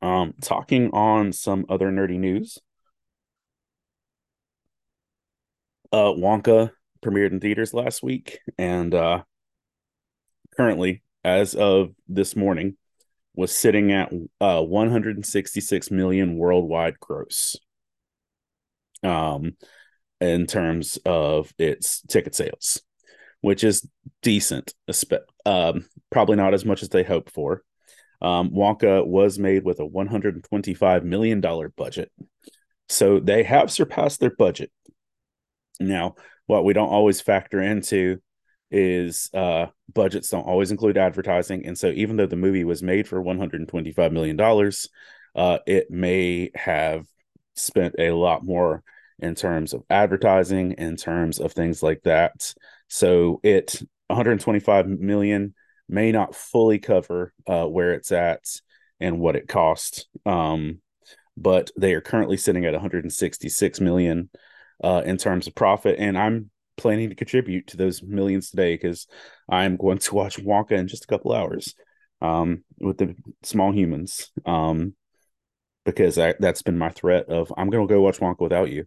Um, 0.03 0.35
talking 0.43 0.91
on 0.91 1.33
some 1.33 1.67
other 1.69 1.91
nerdy 1.91 2.19
news. 2.19 2.59
Uh, 5.93 6.13
Wonka 6.13 6.73
premiered 7.01 7.31
in 7.31 7.39
theaters 7.39 7.73
last 7.73 8.03
week, 8.03 8.41
and 8.59 8.93
uh, 8.93 9.23
currently, 10.57 11.05
as 11.23 11.55
of 11.55 11.95
this 12.09 12.35
morning, 12.35 12.77
was 13.37 13.57
sitting 13.57 13.93
at 13.93 14.11
uh, 14.41 14.63
166 14.63 15.91
million 15.91 16.37
worldwide 16.37 16.99
gross. 16.99 17.57
Um, 19.03 19.57
in 20.21 20.47
terms 20.47 20.99
of 21.05 21.53
its 21.59 22.03
ticket 22.03 22.35
sales, 22.35 22.81
which 23.41 23.65
is 23.65 23.87
decent. 24.23 24.75
Um, 25.45 25.85
probably 26.11 26.37
not 26.37 26.55
as 26.55 26.65
much 26.65 26.83
as 26.83 26.89
they 26.89 27.03
hoped 27.03 27.31
for. 27.31 27.63
Um, 28.23 28.51
Wonka 28.51 29.07
was 29.07 29.39
made 29.39 29.65
with 29.65 29.79
a 29.79 29.87
125 29.87 31.05
million 31.05 31.41
dollar 31.41 31.69
budget, 31.69 32.11
so 32.89 33.21
they 33.21 33.43
have 33.43 33.71
surpassed 33.71 34.21
their 34.21 34.35
budget. 34.35 34.71
Now, 35.79 36.15
what 36.47 36.65
we 36.65 36.73
don't 36.73 36.89
always 36.89 37.21
factor 37.21 37.61
into 37.61 38.23
is 38.71 39.31
uh, 39.35 39.67
budgets 39.93 40.31
don't 40.31 40.47
always 40.47 40.71
include 40.71 40.97
advertising, 40.97 41.67
and 41.67 41.79
so 41.79 41.89
even 41.89 42.17
though 42.17 42.27
the 42.27 42.37
movie 42.37 42.65
was 42.65 42.83
made 42.83 43.09
for 43.09 43.21
125 43.21 44.13
million 44.13 44.37
dollars, 44.37 44.89
uh, 45.35 45.59
it 45.67 45.91
may 45.91 46.51
have 46.55 47.07
spent 47.55 47.95
a 47.99 48.11
lot 48.11 48.45
more 48.45 48.83
in 49.19 49.35
terms 49.35 49.73
of 49.73 49.83
advertising, 49.89 50.73
in 50.73 50.97
terms 50.97 51.39
of 51.39 51.53
things 51.53 51.83
like 51.83 52.03
that. 52.03 52.55
So 52.89 53.41
it 53.43 53.83
125 54.09 54.87
million 54.89 55.55
may 55.89 56.13
not 56.13 56.35
fully 56.35 56.79
cover 56.79 57.33
uh, 57.47 57.65
where 57.65 57.93
it's 57.93 58.13
at 58.13 58.45
and 59.01 59.21
what 59.21 59.37
it 59.37 59.49
cost. 59.49 60.09
Um, 60.25 60.81
but 61.37 61.71
they 61.77 61.95
are 61.95 62.01
currently 62.01 62.37
sitting 62.37 62.65
at 62.65 62.73
166 62.73 63.81
million 63.81 64.31
uh, 64.83 65.03
in 65.05 65.17
terms 65.17 65.47
of 65.47 65.55
profit, 65.55 65.97
and 65.99 66.17
I'm 66.17 66.51
planning 66.77 67.09
to 67.09 67.15
contribute 67.15 67.69
to 67.69 67.77
those 67.77 68.03
millions 68.03 68.51
today 68.51 68.75
because 68.75 69.07
I'm 69.49 69.77
going 69.77 69.99
to 69.99 70.15
watch 70.15 70.39
Wonka 70.39 70.73
in 70.73 70.89
just 70.89 71.05
a 71.05 71.09
couple 71.09 71.33
hours 71.33 71.75
um, 72.21 72.65
with 72.79 72.99
the 72.99 73.15
small 73.43 73.73
humans. 73.73 74.31
Um, 74.45 74.95
because 75.85 76.19
I, 76.19 76.35
that's 76.41 76.63
been 76.63 76.79
my 76.79 76.91
threat 76.91 77.29
of 77.29 77.53
I'm 77.57 77.71
going 77.71 77.87
to 77.87 77.95
go 77.95 78.01
watch 78.01 78.19
Wonka 78.19 78.41
without 78.41 78.71
you. 78.71 78.87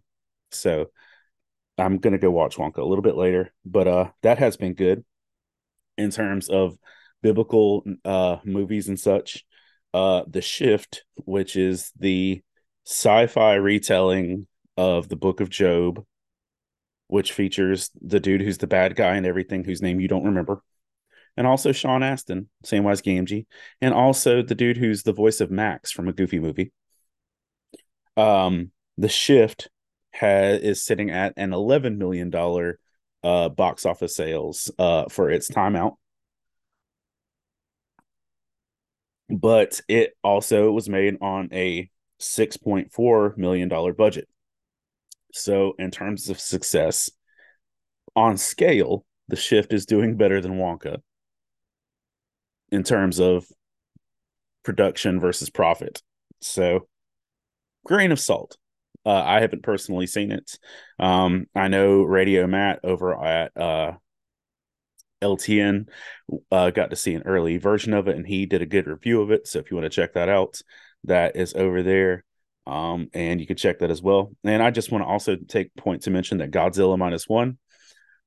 So 0.50 0.90
I'm 1.80 1.98
gonna 1.98 2.18
go 2.18 2.30
watch 2.30 2.56
Wonka 2.56 2.78
a 2.78 2.84
little 2.84 3.02
bit 3.02 3.16
later, 3.16 3.52
but 3.64 3.88
uh, 3.88 4.10
that 4.22 4.38
has 4.38 4.56
been 4.56 4.74
good 4.74 5.04
in 5.96 6.10
terms 6.10 6.48
of 6.48 6.76
biblical 7.22 7.84
uh 8.04 8.36
movies 8.44 8.88
and 8.88 8.98
such. 8.98 9.44
Uh, 9.92 10.22
The 10.28 10.42
Shift, 10.42 11.04
which 11.16 11.56
is 11.56 11.90
the 11.98 12.42
sci-fi 12.86 13.54
retelling 13.54 14.46
of 14.76 15.08
the 15.08 15.16
Book 15.16 15.40
of 15.40 15.50
Job, 15.50 16.04
which 17.10 17.32
features 17.32 17.90
the 18.00 18.20
dude 18.20 18.40
who's 18.40 18.58
the 18.58 18.66
bad 18.66 18.96
guy 18.96 19.16
and 19.16 19.26
everything, 19.26 19.64
whose 19.64 19.82
name 19.82 20.00
you 20.00 20.08
don't 20.08 20.24
remember, 20.24 20.62
and 21.36 21.46
also 21.46 21.72
Sean 21.72 22.02
Astin, 22.02 22.48
Samwise 22.64 23.02
Gamgee, 23.02 23.46
and 23.80 23.94
also 23.94 24.42
the 24.42 24.54
dude 24.54 24.76
who's 24.76 25.02
the 25.02 25.12
voice 25.12 25.40
of 25.40 25.50
Max 25.50 25.90
from 25.90 26.08
a 26.08 26.12
Goofy 26.12 26.38
movie. 26.38 26.72
Um, 28.16 28.72
The 28.98 29.08
Shift 29.08 29.68
has 30.12 30.60
is 30.60 30.82
sitting 30.84 31.10
at 31.10 31.34
an 31.36 31.52
11 31.52 31.96
million 31.98 32.30
dollar 32.30 32.78
uh 33.22 33.48
box 33.48 33.86
office 33.86 34.16
sales 34.16 34.70
uh 34.78 35.04
for 35.08 35.30
its 35.30 35.48
timeout. 35.50 35.96
but 39.28 39.80
it 39.88 40.14
also 40.22 40.70
was 40.72 40.88
made 40.88 41.16
on 41.20 41.48
a 41.52 41.88
6.4 42.18 43.36
million 43.36 43.68
dollar 43.68 43.92
budget 43.92 44.28
so 45.32 45.74
in 45.78 45.90
terms 45.90 46.28
of 46.28 46.40
success 46.40 47.10
on 48.16 48.36
scale 48.36 49.04
the 49.28 49.36
shift 49.36 49.72
is 49.72 49.86
doing 49.86 50.16
better 50.16 50.40
than 50.40 50.58
wonka 50.58 50.98
in 52.70 52.82
terms 52.82 53.18
of 53.18 53.46
production 54.62 55.20
versus 55.20 55.50
profit 55.50 56.02
so 56.40 56.86
grain 57.84 58.12
of 58.12 58.20
salt 58.20 58.56
uh, 59.06 59.22
I 59.24 59.40
haven't 59.40 59.62
personally 59.62 60.06
seen 60.06 60.30
it. 60.30 60.58
Um, 60.98 61.46
I 61.54 61.68
know 61.68 62.02
Radio 62.02 62.46
Matt 62.46 62.80
over 62.84 63.18
at 63.22 63.56
uh, 63.56 63.92
LTN 65.22 65.88
uh, 66.50 66.70
got 66.70 66.90
to 66.90 66.96
see 66.96 67.14
an 67.14 67.22
early 67.24 67.56
version 67.56 67.94
of 67.94 68.08
it, 68.08 68.16
and 68.16 68.26
he 68.26 68.46
did 68.46 68.62
a 68.62 68.66
good 68.66 68.86
review 68.86 69.22
of 69.22 69.30
it. 69.30 69.46
So 69.46 69.58
if 69.58 69.70
you 69.70 69.76
want 69.76 69.90
to 69.90 69.94
check 69.94 70.14
that 70.14 70.28
out, 70.28 70.60
that 71.04 71.36
is 71.36 71.54
over 71.54 71.82
there. 71.82 72.24
Um, 72.66 73.08
and 73.14 73.40
you 73.40 73.46
can 73.46 73.56
check 73.56 73.80
that 73.80 73.90
as 73.90 74.02
well. 74.02 74.32
And 74.44 74.62
I 74.62 74.70
just 74.70 74.92
want 74.92 75.02
to 75.02 75.08
also 75.08 75.36
take 75.36 75.74
point 75.76 76.02
to 76.02 76.10
mention 76.10 76.38
that 76.38 76.50
Godzilla 76.50 76.98
minus 76.98 77.28
one 77.28 77.58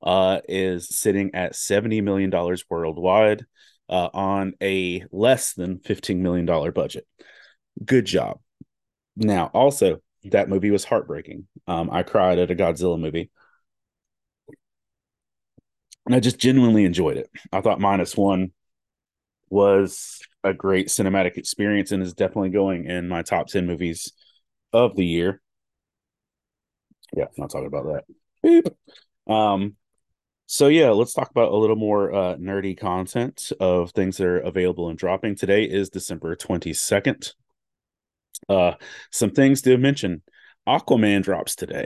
uh, 0.02 0.42
is 0.48 0.90
sitting 0.90 1.32
at 1.34 1.56
seventy 1.56 2.02
million 2.02 2.30
dollars 2.30 2.66
worldwide 2.70 3.46
uh, 3.90 4.10
on 4.13 4.54
a 4.62 5.04
less 5.12 5.54
than 5.54 5.80
fifteen 5.80 6.24
million 6.24 6.46
dollar 6.46 6.72
budget. 6.72 7.08
Good 7.84 8.06
job. 8.06 8.40
Now, 9.16 9.52
also 9.54 10.02
that 10.25 10.50
movie 10.50 10.72
was 10.72 10.84
heartbreaking. 10.86 11.48
Um, 11.68 11.90
I 11.92 12.04
cried 12.04 12.40
at 12.40 12.52
a 12.52 12.56
Godzilla 12.56 13.00
movie. 13.00 13.30
And 16.06 16.16
I 16.16 16.20
just 16.20 16.38
genuinely 16.38 16.84
enjoyed 16.86 17.18
it. 17.18 17.30
I 17.52 17.62
thought 17.62 17.80
Minus 17.80 18.18
One 18.18 18.52
was 19.50 20.20
a 20.44 20.54
great 20.54 20.88
cinematic 20.88 21.38
experience 21.38 21.92
and 21.92 22.04
is 22.04 22.13
definitely 22.13 22.50
going 22.50 22.86
in 22.86 23.08
my 23.08 23.22
top 23.22 23.48
10 23.48 23.66
movies 23.66 24.12
of 24.74 24.96
the 24.96 25.06
year. 25.06 25.42
Yeah, 27.15 27.25
not 27.38 27.51
talking 27.51 27.68
about 27.68 27.86
that. 27.86 28.03
Beep. 28.42 28.68
Um, 29.27 29.75
so 30.46 30.68
yeah, 30.68 30.89
let's 30.89 31.13
talk 31.13 31.30
about 31.30 31.51
a 31.51 31.56
little 31.56 31.75
more 31.75 32.13
uh, 32.13 32.36
nerdy 32.36 32.77
content 32.77 33.51
of 33.60 33.92
things 33.92 34.18
that 34.18 34.27
are 34.27 34.39
available 34.39 34.89
and 34.89 34.98
dropping. 34.98 35.36
Today 35.36 35.63
is 35.63 35.89
December 35.89 36.36
22nd. 36.36 37.34
Uh, 38.50 38.74
some 39.12 39.32
things 39.32 39.62
to 39.62 39.77
mention. 39.77 40.22
Aquaman 40.68 41.24
drops 41.24 41.56
today. 41.56 41.86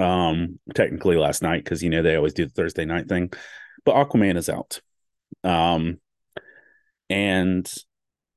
Um, 0.00 0.58
technically 0.74 1.16
last 1.16 1.42
night 1.42 1.62
because 1.62 1.82
you 1.82 1.90
know 1.90 2.02
they 2.02 2.16
always 2.16 2.34
do 2.34 2.44
the 2.44 2.52
Thursday 2.52 2.84
night 2.84 3.08
thing, 3.08 3.32
but 3.84 3.94
Aquaman 3.94 4.36
is 4.36 4.48
out. 4.48 4.80
Um, 5.44 6.00
and 7.08 7.72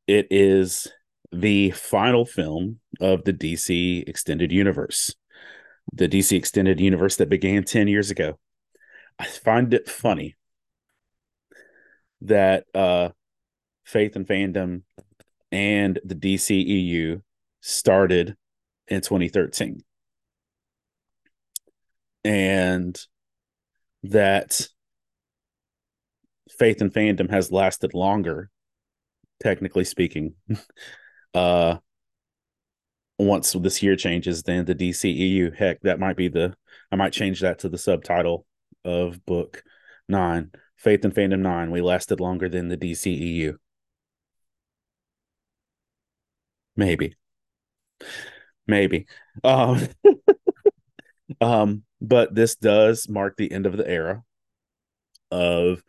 it 0.07 0.27
is 0.29 0.87
the 1.31 1.71
final 1.71 2.25
film 2.25 2.79
of 2.99 3.23
the 3.23 3.33
DC 3.33 4.07
extended 4.07 4.51
universe. 4.51 5.15
The 5.93 6.07
DC 6.07 6.37
extended 6.37 6.79
universe 6.79 7.15
that 7.17 7.29
began 7.29 7.63
10 7.63 7.87
years 7.87 8.11
ago. 8.11 8.39
I 9.17 9.25
find 9.25 9.73
it 9.73 9.89
funny 9.89 10.35
that 12.21 12.65
uh 12.73 13.09
Faith 13.83 14.15
and 14.15 14.27
Fandom 14.27 14.83
and 15.51 15.99
the 16.03 16.15
DCEU 16.15 17.21
started 17.61 18.35
in 18.87 19.01
2013. 19.01 19.81
And 22.23 22.99
that 24.03 24.67
faith 26.57 26.81
and 26.81 26.93
fandom 26.93 27.29
has 27.29 27.51
lasted 27.51 27.93
longer, 27.93 28.49
technically 29.41 29.85
speaking. 29.85 30.33
uh 31.33 31.77
once 33.19 33.51
this 33.51 33.83
year 33.83 33.95
changes, 33.97 34.43
then 34.43 34.65
the 34.65 34.73
DCEU, 34.73 35.53
heck, 35.55 35.81
that 35.81 35.99
might 35.99 36.15
be 36.15 36.29
the 36.29 36.55
I 36.91 36.95
might 36.95 37.13
change 37.13 37.41
that 37.41 37.59
to 37.59 37.69
the 37.69 37.77
subtitle 37.77 38.45
of 38.85 39.25
book 39.25 39.63
nine. 40.07 40.51
Faith 40.77 41.03
and 41.03 41.13
Fandom 41.13 41.39
9, 41.39 41.71
we 41.71 41.81
lasted 41.81 42.21
longer 42.21 42.47
than 42.47 42.69
the 42.69 42.77
DCEU. 42.77 43.57
Maybe. 46.77 47.15
Maybe. 48.65 49.07
Um, 49.43 49.89
um, 51.41 51.83
but 51.99 52.33
this 52.33 52.55
does 52.55 53.09
mark 53.09 53.35
the 53.35 53.51
end 53.51 53.65
of 53.65 53.75
the 53.75 53.85
era 53.85 54.23
of 55.31 55.83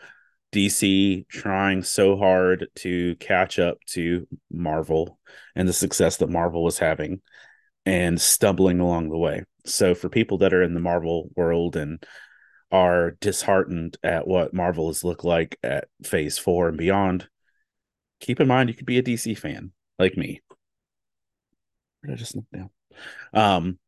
DC 0.52 1.26
trying 1.28 1.82
so 1.82 2.16
hard 2.16 2.68
to 2.76 3.16
catch 3.16 3.58
up 3.58 3.78
to 3.86 4.26
Marvel 4.50 5.18
and 5.54 5.68
the 5.68 5.72
success 5.72 6.18
that 6.18 6.28
Marvel 6.28 6.64
was 6.64 6.78
having 6.78 7.20
and 7.86 8.20
stumbling 8.20 8.80
along 8.80 9.08
the 9.08 9.18
way. 9.18 9.44
So 9.64 9.94
for 9.94 10.08
people 10.08 10.38
that 10.38 10.52
are 10.52 10.62
in 10.62 10.74
the 10.74 10.80
Marvel 10.80 11.30
world 11.36 11.76
and 11.76 12.04
are 12.72 13.12
disheartened 13.20 13.96
at 14.02 14.26
what 14.26 14.54
Marvel 14.54 14.88
has 14.88 15.04
looked 15.04 15.24
like 15.24 15.58
at 15.62 15.88
phase 16.04 16.38
four 16.38 16.68
and 16.68 16.78
beyond, 16.78 17.28
keep 18.20 18.40
in 18.40 18.48
mind 18.48 18.68
you 18.68 18.74
could 18.74 18.86
be 18.86 18.98
a 18.98 19.02
DC 19.02 19.38
fan 19.38 19.72
like 19.98 20.16
me. 20.16 20.40
I 22.10 22.14
just 22.14 22.34
look 22.34 22.46
down? 22.52 22.70
Um, 23.32 23.78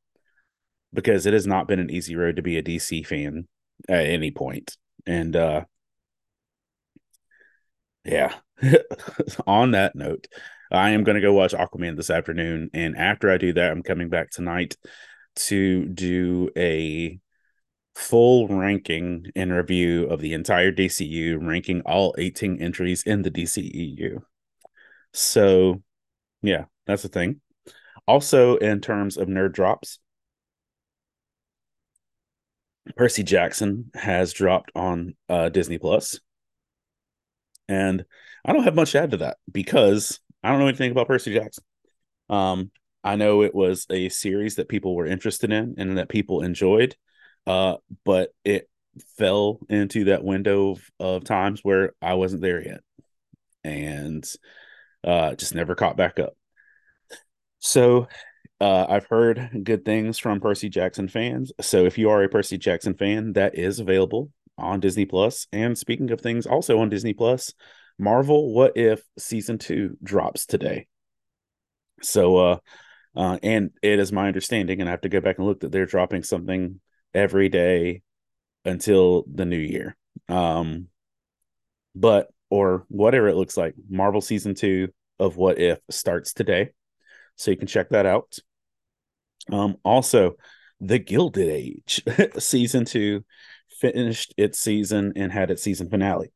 because 0.92 1.26
it 1.26 1.32
has 1.32 1.46
not 1.46 1.68
been 1.68 1.78
an 1.78 1.90
easy 1.90 2.16
road 2.16 2.36
to 2.36 2.42
be 2.42 2.58
a 2.58 2.62
DC 2.62 3.06
fan 3.06 3.48
at 3.88 4.06
any 4.06 4.30
point. 4.30 4.76
And 5.06 5.34
uh 5.34 5.64
yeah. 8.04 8.34
On 9.46 9.72
that 9.72 9.94
note, 9.94 10.28
I 10.70 10.90
am 10.90 11.04
going 11.04 11.16
to 11.16 11.20
go 11.20 11.32
watch 11.32 11.52
Aquaman 11.52 11.96
this 11.96 12.10
afternoon 12.10 12.70
and 12.72 12.96
after 12.96 13.30
I 13.30 13.38
do 13.38 13.52
that, 13.54 13.70
I'm 13.70 13.82
coming 13.82 14.08
back 14.08 14.30
tonight 14.30 14.76
to 15.34 15.86
do 15.86 16.50
a 16.56 17.18
full 17.94 18.48
ranking 18.48 19.26
and 19.36 19.52
review 19.52 20.06
of 20.06 20.20
the 20.20 20.32
entire 20.32 20.72
DCU, 20.72 21.38
ranking 21.40 21.82
all 21.82 22.14
18 22.18 22.60
entries 22.60 23.02
in 23.02 23.22
the 23.22 23.30
DCEU. 23.30 24.22
So, 25.12 25.82
yeah, 26.42 26.64
that's 26.86 27.02
the 27.02 27.08
thing. 27.08 27.40
Also, 28.06 28.56
in 28.56 28.80
terms 28.80 29.16
of 29.16 29.28
nerd 29.28 29.52
drops, 29.52 29.98
Percy 32.96 33.22
Jackson 33.22 33.90
has 33.94 34.32
dropped 34.32 34.72
on 34.74 35.14
uh, 35.28 35.48
Disney 35.50 35.78
Plus, 35.78 36.18
and 37.72 38.04
I 38.44 38.52
don't 38.52 38.64
have 38.64 38.74
much 38.74 38.92
to 38.92 39.00
add 39.00 39.12
to 39.12 39.16
that 39.18 39.38
because 39.50 40.20
I 40.42 40.50
don't 40.50 40.58
know 40.58 40.68
anything 40.68 40.90
about 40.90 41.06
Percy 41.06 41.32
Jackson. 41.32 41.64
Um, 42.28 42.70
I 43.02 43.16
know 43.16 43.42
it 43.42 43.54
was 43.54 43.86
a 43.90 44.08
series 44.10 44.56
that 44.56 44.68
people 44.68 44.94
were 44.94 45.06
interested 45.06 45.50
in 45.52 45.74
and 45.78 45.98
that 45.98 46.08
people 46.08 46.42
enjoyed, 46.42 46.94
uh, 47.46 47.76
but 48.04 48.30
it 48.44 48.68
fell 49.16 49.60
into 49.68 50.04
that 50.04 50.22
window 50.22 50.72
of, 50.72 50.90
of 51.00 51.24
times 51.24 51.60
where 51.62 51.94
I 52.02 52.14
wasn't 52.14 52.42
there 52.42 52.62
yet, 52.62 52.80
and 53.64 54.24
uh, 55.02 55.34
just 55.34 55.54
never 55.54 55.74
caught 55.74 55.96
back 55.96 56.18
up. 56.18 56.36
So 57.58 58.08
uh, 58.60 58.86
I've 58.88 59.06
heard 59.06 59.62
good 59.64 59.84
things 59.84 60.18
from 60.18 60.40
Percy 60.40 60.68
Jackson 60.68 61.08
fans. 61.08 61.52
So 61.60 61.86
if 61.86 61.96
you 61.96 62.10
are 62.10 62.22
a 62.22 62.28
Percy 62.28 62.58
Jackson 62.58 62.94
fan, 62.94 63.32
that 63.32 63.58
is 63.58 63.80
available 63.80 64.30
on 64.58 64.80
Disney 64.80 65.04
Plus. 65.04 65.46
And 65.52 65.76
speaking 65.76 66.10
of 66.10 66.20
things 66.20 66.46
also 66.46 66.78
on 66.78 66.88
Disney 66.88 67.12
Plus, 67.12 67.54
Marvel 67.98 68.52
What 68.54 68.76
If 68.76 69.02
season 69.18 69.58
2 69.58 69.98
drops 70.02 70.46
today. 70.46 70.86
So 72.02 72.36
uh 72.36 72.56
uh 73.14 73.38
and 73.42 73.70
it 73.82 73.98
is 73.98 74.12
my 74.12 74.26
understanding 74.28 74.80
and 74.80 74.88
I 74.88 74.92
have 74.92 75.02
to 75.02 75.08
go 75.08 75.20
back 75.20 75.38
and 75.38 75.46
look 75.46 75.60
that 75.60 75.72
they're 75.72 75.86
dropping 75.86 76.22
something 76.22 76.80
every 77.14 77.48
day 77.48 78.02
until 78.64 79.24
the 79.32 79.44
new 79.44 79.58
year. 79.58 79.96
Um 80.28 80.88
but 81.94 82.28
or 82.50 82.84
whatever 82.88 83.28
it 83.28 83.36
looks 83.36 83.56
like, 83.56 83.74
Marvel 83.88 84.20
season 84.20 84.54
2 84.54 84.88
of 85.18 85.36
What 85.36 85.58
If 85.58 85.78
starts 85.90 86.32
today 86.32 86.70
so 87.36 87.50
you 87.50 87.56
can 87.56 87.66
check 87.66 87.90
that 87.90 88.06
out. 88.06 88.38
Um, 89.50 89.76
also, 89.84 90.36
The 90.80 90.98
Gilded 90.98 91.48
Age 91.48 92.02
season 92.38 92.84
two 92.84 93.24
finished 93.82 94.32
its 94.36 94.60
season 94.60 95.12
and 95.16 95.32
had 95.32 95.50
its 95.50 95.62
season 95.62 95.90
finale. 95.90 96.32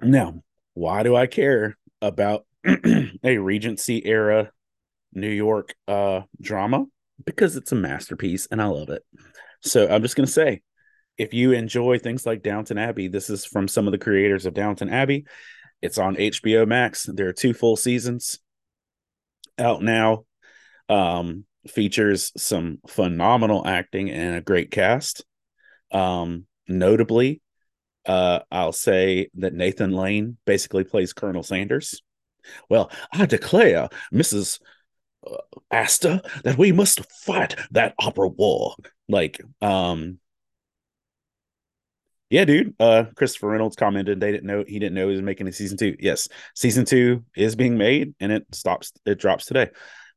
Now, 0.00 0.42
why 0.72 1.02
do 1.02 1.14
I 1.14 1.26
care 1.26 1.76
about 2.00 2.46
a 3.22 3.36
Regency 3.38 4.04
era 4.06 4.50
New 5.12 5.28
York 5.28 5.74
uh, 5.86 6.22
drama? 6.40 6.86
Because 7.24 7.56
it's 7.56 7.72
a 7.72 7.76
masterpiece 7.76 8.48
and 8.50 8.62
I 8.62 8.66
love 8.66 8.88
it. 8.88 9.02
So 9.60 9.86
I'm 9.86 10.02
just 10.02 10.16
going 10.16 10.26
to 10.26 10.32
say 10.32 10.62
if 11.18 11.34
you 11.34 11.52
enjoy 11.52 11.98
things 11.98 12.24
like 12.24 12.42
Downton 12.42 12.78
Abbey, 12.78 13.08
this 13.08 13.28
is 13.28 13.44
from 13.44 13.68
some 13.68 13.86
of 13.86 13.92
the 13.92 13.98
creators 13.98 14.46
of 14.46 14.54
Downton 14.54 14.88
Abbey. 14.88 15.26
It's 15.82 15.98
on 15.98 16.16
HBO 16.16 16.66
Max. 16.66 17.04
There 17.04 17.28
are 17.28 17.34
two 17.34 17.52
full 17.52 17.76
seasons 17.76 18.38
out 19.58 19.82
now. 19.82 20.24
Um, 20.88 21.44
features 21.70 22.32
some 22.36 22.78
phenomenal 22.86 23.66
acting 23.66 24.10
and 24.10 24.36
a 24.36 24.40
great 24.40 24.70
cast. 24.70 25.24
Um, 25.90 26.46
notably, 26.66 27.40
uh, 28.06 28.40
I'll 28.50 28.72
say 28.72 29.30
that 29.34 29.54
Nathan 29.54 29.92
Lane 29.92 30.38
basically 30.46 30.84
plays 30.84 31.12
Colonel 31.12 31.42
Sanders. 31.42 32.02
Well, 32.68 32.90
I 33.12 33.26
declare, 33.26 33.88
Mrs. 34.12 34.60
Uh, 35.26 35.36
Astor, 35.70 36.20
that 36.44 36.58
we 36.58 36.72
must 36.72 37.10
fight 37.10 37.56
that 37.72 37.94
opera 37.98 38.28
war. 38.28 38.74
Like, 39.08 39.40
um, 39.60 40.18
yeah, 42.30 42.44
dude. 42.44 42.74
Uh, 42.78 43.04
Christopher 43.16 43.48
Reynolds 43.48 43.76
commented 43.76 44.20
they 44.20 44.32
didn't 44.32 44.46
know 44.46 44.62
he 44.66 44.78
didn't 44.78 44.94
know 44.94 45.08
he 45.08 45.14
was 45.14 45.22
making 45.22 45.48
a 45.48 45.52
season 45.52 45.78
two. 45.78 45.96
Yes, 45.98 46.28
season 46.54 46.84
two 46.84 47.24
is 47.34 47.56
being 47.56 47.78
made, 47.78 48.14
and 48.20 48.30
it 48.30 48.46
stops. 48.52 48.92
It 49.06 49.18
drops 49.18 49.46
today. 49.46 49.70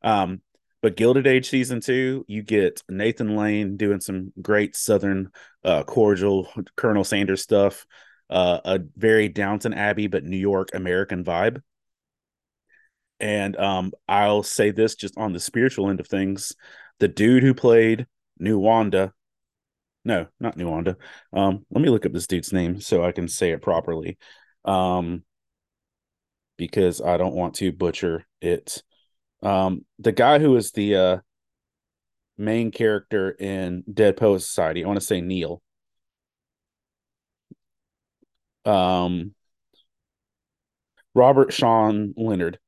Um, 0.04 0.42
but 0.82 0.96
Gilded 0.96 1.28
Age 1.28 1.50
season 1.50 1.82
two, 1.82 2.26
you 2.28 2.44
get 2.44 2.82
Nathan 2.90 3.36
Lane 3.36 3.78
doing 3.78 4.00
some 4.00 4.34
great 4.42 4.76
Southern 4.76 5.32
uh, 5.64 5.84
cordial 5.84 6.48
Colonel 6.76 7.04
Sanders 7.04 7.42
stuff. 7.42 7.86
Uh, 8.30 8.62
a 8.64 8.80
very 8.96 9.28
Downton 9.28 9.74
Abbey 9.74 10.08
but 10.08 10.24
New 10.24 10.38
York 10.38 10.70
American 10.74 11.24
vibe. 11.24 11.62
And 13.20 13.58
um, 13.58 13.92
I'll 14.08 14.42
say 14.42 14.72
this 14.72 14.96
just 14.96 15.18
on 15.18 15.34
the 15.34 15.40
spiritual 15.40 15.90
end 15.90 16.00
of 16.00 16.08
things: 16.08 16.54
the 17.00 17.08
dude 17.08 17.44
who 17.44 17.54
played 17.54 18.08
Nuwanda 18.42 19.12
no, 20.04 20.28
not 20.40 20.58
Nuwanda. 20.58 20.96
Um, 21.32 21.66
let 21.70 21.82
me 21.82 21.90
look 21.90 22.06
up 22.06 22.14
this 22.14 22.28
dude's 22.28 22.54
name 22.54 22.82
so 22.82 23.04
I 23.04 23.12
can 23.12 23.28
say 23.28 23.52
it 23.52 23.62
properly. 23.62 24.18
Um, 24.66 25.24
because 26.58 27.02
I 27.02 27.18
don't 27.18 27.36
want 27.36 27.56
to 27.56 27.72
butcher 27.72 28.26
it. 28.42 28.84
Um, 29.44 29.86
the 30.00 30.12
guy 30.12 30.40
who 30.40 30.56
is 30.56 30.72
the 30.72 30.96
uh 30.96 31.18
main 32.38 32.72
character 32.72 33.32
in 33.32 33.84
Dead 33.92 34.18
Poet 34.18 34.42
Society, 34.42 34.84
I 34.84 34.88
want 34.88 35.00
to 35.00 35.06
say 35.06 35.22
Neil. 35.22 35.62
Um, 38.66 39.34
Robert 41.14 41.52
Sean 41.54 42.14
Leonard. 42.18 42.60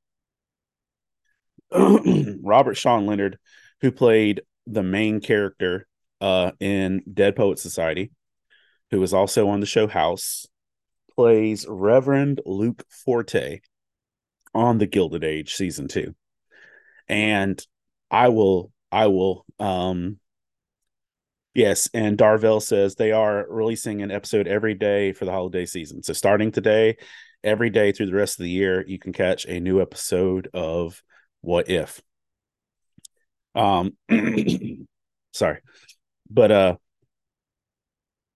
Robert 2.42 2.74
Sean 2.74 3.06
Leonard, 3.06 3.38
who 3.80 3.90
played 3.90 4.42
the 4.66 4.82
main 4.82 5.20
character 5.20 5.86
uh, 6.20 6.52
in 6.60 7.02
Dead 7.12 7.36
Poet 7.36 7.58
Society, 7.58 8.10
who 8.90 9.02
is 9.02 9.12
also 9.12 9.48
on 9.48 9.60
the 9.60 9.66
show 9.66 9.86
House, 9.86 10.46
plays 11.14 11.66
Reverend 11.68 12.40
Luke 12.44 12.84
Forte 12.88 13.60
on 14.54 14.78
the 14.78 14.86
Gilded 14.86 15.24
Age 15.24 15.54
season 15.54 15.88
two. 15.88 16.14
And 17.08 17.64
I 18.10 18.28
will, 18.28 18.72
I 18.90 19.08
will, 19.08 19.44
um, 19.58 20.18
yes. 21.54 21.88
And 21.92 22.16
Darvell 22.16 22.62
says 22.62 22.94
they 22.94 23.12
are 23.12 23.46
releasing 23.48 24.02
an 24.02 24.10
episode 24.10 24.46
every 24.46 24.74
day 24.74 25.12
for 25.12 25.24
the 25.24 25.32
holiday 25.32 25.66
season. 25.66 26.02
So 26.02 26.12
starting 26.12 26.52
today, 26.52 26.96
every 27.42 27.70
day 27.70 27.92
through 27.92 28.06
the 28.06 28.14
rest 28.14 28.38
of 28.38 28.44
the 28.44 28.50
year, 28.50 28.84
you 28.86 28.98
can 28.98 29.12
catch 29.12 29.44
a 29.46 29.60
new 29.60 29.80
episode 29.80 30.48
of 30.54 31.02
What 31.40 31.68
If. 31.68 32.00
Um, 33.54 33.96
sorry. 35.32 35.60
But 36.30 36.50
uh 36.50 36.76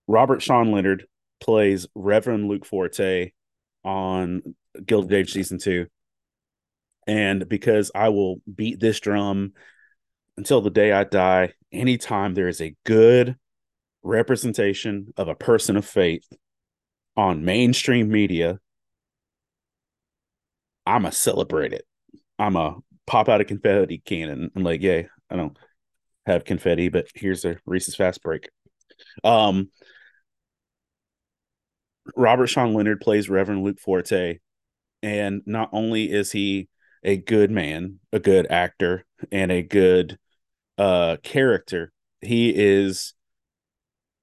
Robert 0.07 0.43
Sean 0.43 0.73
Leonard 0.73 1.07
plays 1.41 1.87
Reverend 1.95 2.49
Luke 2.49 2.65
Forte 2.65 3.33
on 3.85 4.55
Gilded 4.85 5.13
Age 5.13 5.33
season 5.33 5.59
two. 5.59 5.87
And 7.09 7.49
because 7.49 7.91
I 7.95 8.11
will 8.11 8.43
beat 8.55 8.79
this 8.79 9.01
drum 9.01 9.55
until 10.37 10.61
the 10.61 10.71
day 10.71 10.93
I 10.93 11.05
die, 11.05 11.55
anytime 11.73 12.35
there 12.35 12.49
is 12.49 12.61
a 12.61 12.77
good 12.85 13.37
representation 14.03 15.13
of 15.17 15.27
a 15.27 15.35
person 15.35 15.77
of 15.77 15.87
faith 15.87 16.29
on 17.17 17.47
mainstream 17.47 18.11
media, 18.11 18.61
I'm 20.87 21.07
a 21.07 21.13
celebrate 21.13 21.73
it. 21.73 21.87
I'm 22.39 22.57
a 22.57 22.77
pop 23.07 23.31
out 23.31 23.41
a 23.41 23.45
confetti 23.45 24.03
cannon 24.05 24.51
and 24.55 24.65
like, 24.65 24.83
yay, 24.83 25.09
I 25.31 25.37
don't 25.37 25.59
have 26.27 26.45
confetti, 26.45 26.91
but 26.91 27.07
here's 27.15 27.45
a 27.47 27.57
Reese's 27.65 27.97
fast 27.97 28.23
break. 28.23 28.51
Um, 29.25 29.71
Robert 32.15 32.49
Sean 32.49 32.75
Leonard 32.75 33.01
plays 33.01 33.31
Reverend 33.31 33.65
Luke 33.65 33.81
Forte, 33.81 34.39
and 35.03 35.43
not 35.47 35.71
only 35.73 36.11
is 36.11 36.33
he 36.33 36.69
a 37.03 37.17
good 37.17 37.51
man, 37.51 38.01
a 38.13 38.19
good 38.19 38.47
actor, 38.51 39.05
and 39.33 39.51
a 39.53 39.63
good 39.63 40.19
uh 40.77 41.17
character, 41.23 41.93
he 42.21 42.51
is 42.55 43.15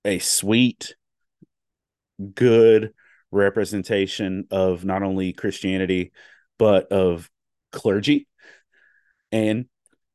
a 0.06 0.20
sweet, 0.20 0.96
good 2.34 2.94
representation 3.32 4.48
of 4.52 4.86
not 4.86 5.04
only 5.04 5.34
Christianity 5.34 6.12
but 6.58 6.92
of 6.92 7.30
clergy. 7.72 8.28
And 9.32 9.66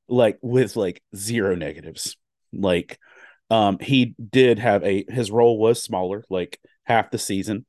like 0.09 0.38
with 0.42 0.77
like 0.77 1.03
zero 1.14 1.55
negatives. 1.55 2.16
Like 2.53 2.99
um 3.51 3.79
he 3.79 4.14
did 4.31 4.59
have 4.59 4.85
a 4.85 5.05
his 5.09 5.31
role 5.31 5.59
was 5.59 5.83
smaller, 5.83 6.25
like 6.31 6.59
half 6.85 7.11
the 7.11 7.18
season, 7.18 7.66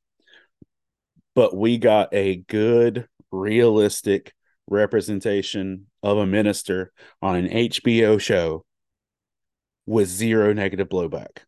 but 1.34 1.56
we 1.56 1.78
got 1.78 2.08
a 2.12 2.36
good 2.36 3.06
realistic 3.30 4.34
representation 4.68 5.86
of 6.02 6.18
a 6.18 6.26
minister 6.26 6.92
on 7.20 7.36
an 7.36 7.48
HBO 7.48 8.20
show 8.20 8.64
with 9.86 10.08
zero 10.08 10.52
negative 10.52 10.88
blowback. 10.88 11.38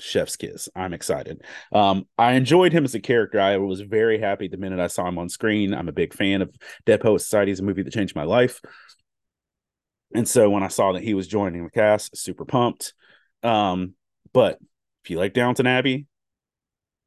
Chef's 0.00 0.36
kiss. 0.36 0.68
I'm 0.76 0.94
excited. 0.94 1.42
Um, 1.72 2.06
I 2.16 2.32
enjoyed 2.32 2.72
him 2.72 2.84
as 2.84 2.94
a 2.94 3.00
character. 3.00 3.40
I 3.40 3.56
was 3.56 3.80
very 3.80 4.18
happy 4.18 4.48
the 4.48 4.56
minute 4.56 4.78
I 4.78 4.86
saw 4.86 5.08
him 5.08 5.18
on 5.18 5.28
screen. 5.28 5.74
I'm 5.74 5.88
a 5.88 5.92
big 5.92 6.14
fan 6.14 6.42
of 6.42 6.54
Dead 6.86 7.00
Poet 7.00 7.20
Society. 7.20 7.50
is 7.50 7.60
a 7.60 7.64
movie 7.64 7.82
that 7.82 7.92
changed 7.92 8.14
my 8.14 8.24
life. 8.24 8.60
And 10.14 10.26
so 10.26 10.50
when 10.50 10.62
I 10.62 10.68
saw 10.68 10.92
that 10.92 11.02
he 11.02 11.14
was 11.14 11.26
joining 11.26 11.64
the 11.64 11.70
cast, 11.70 12.16
super 12.16 12.44
pumped. 12.44 12.94
Um, 13.42 13.94
but 14.32 14.58
if 15.04 15.10
you 15.10 15.18
like 15.18 15.34
Downton 15.34 15.66
Abbey, 15.66 16.06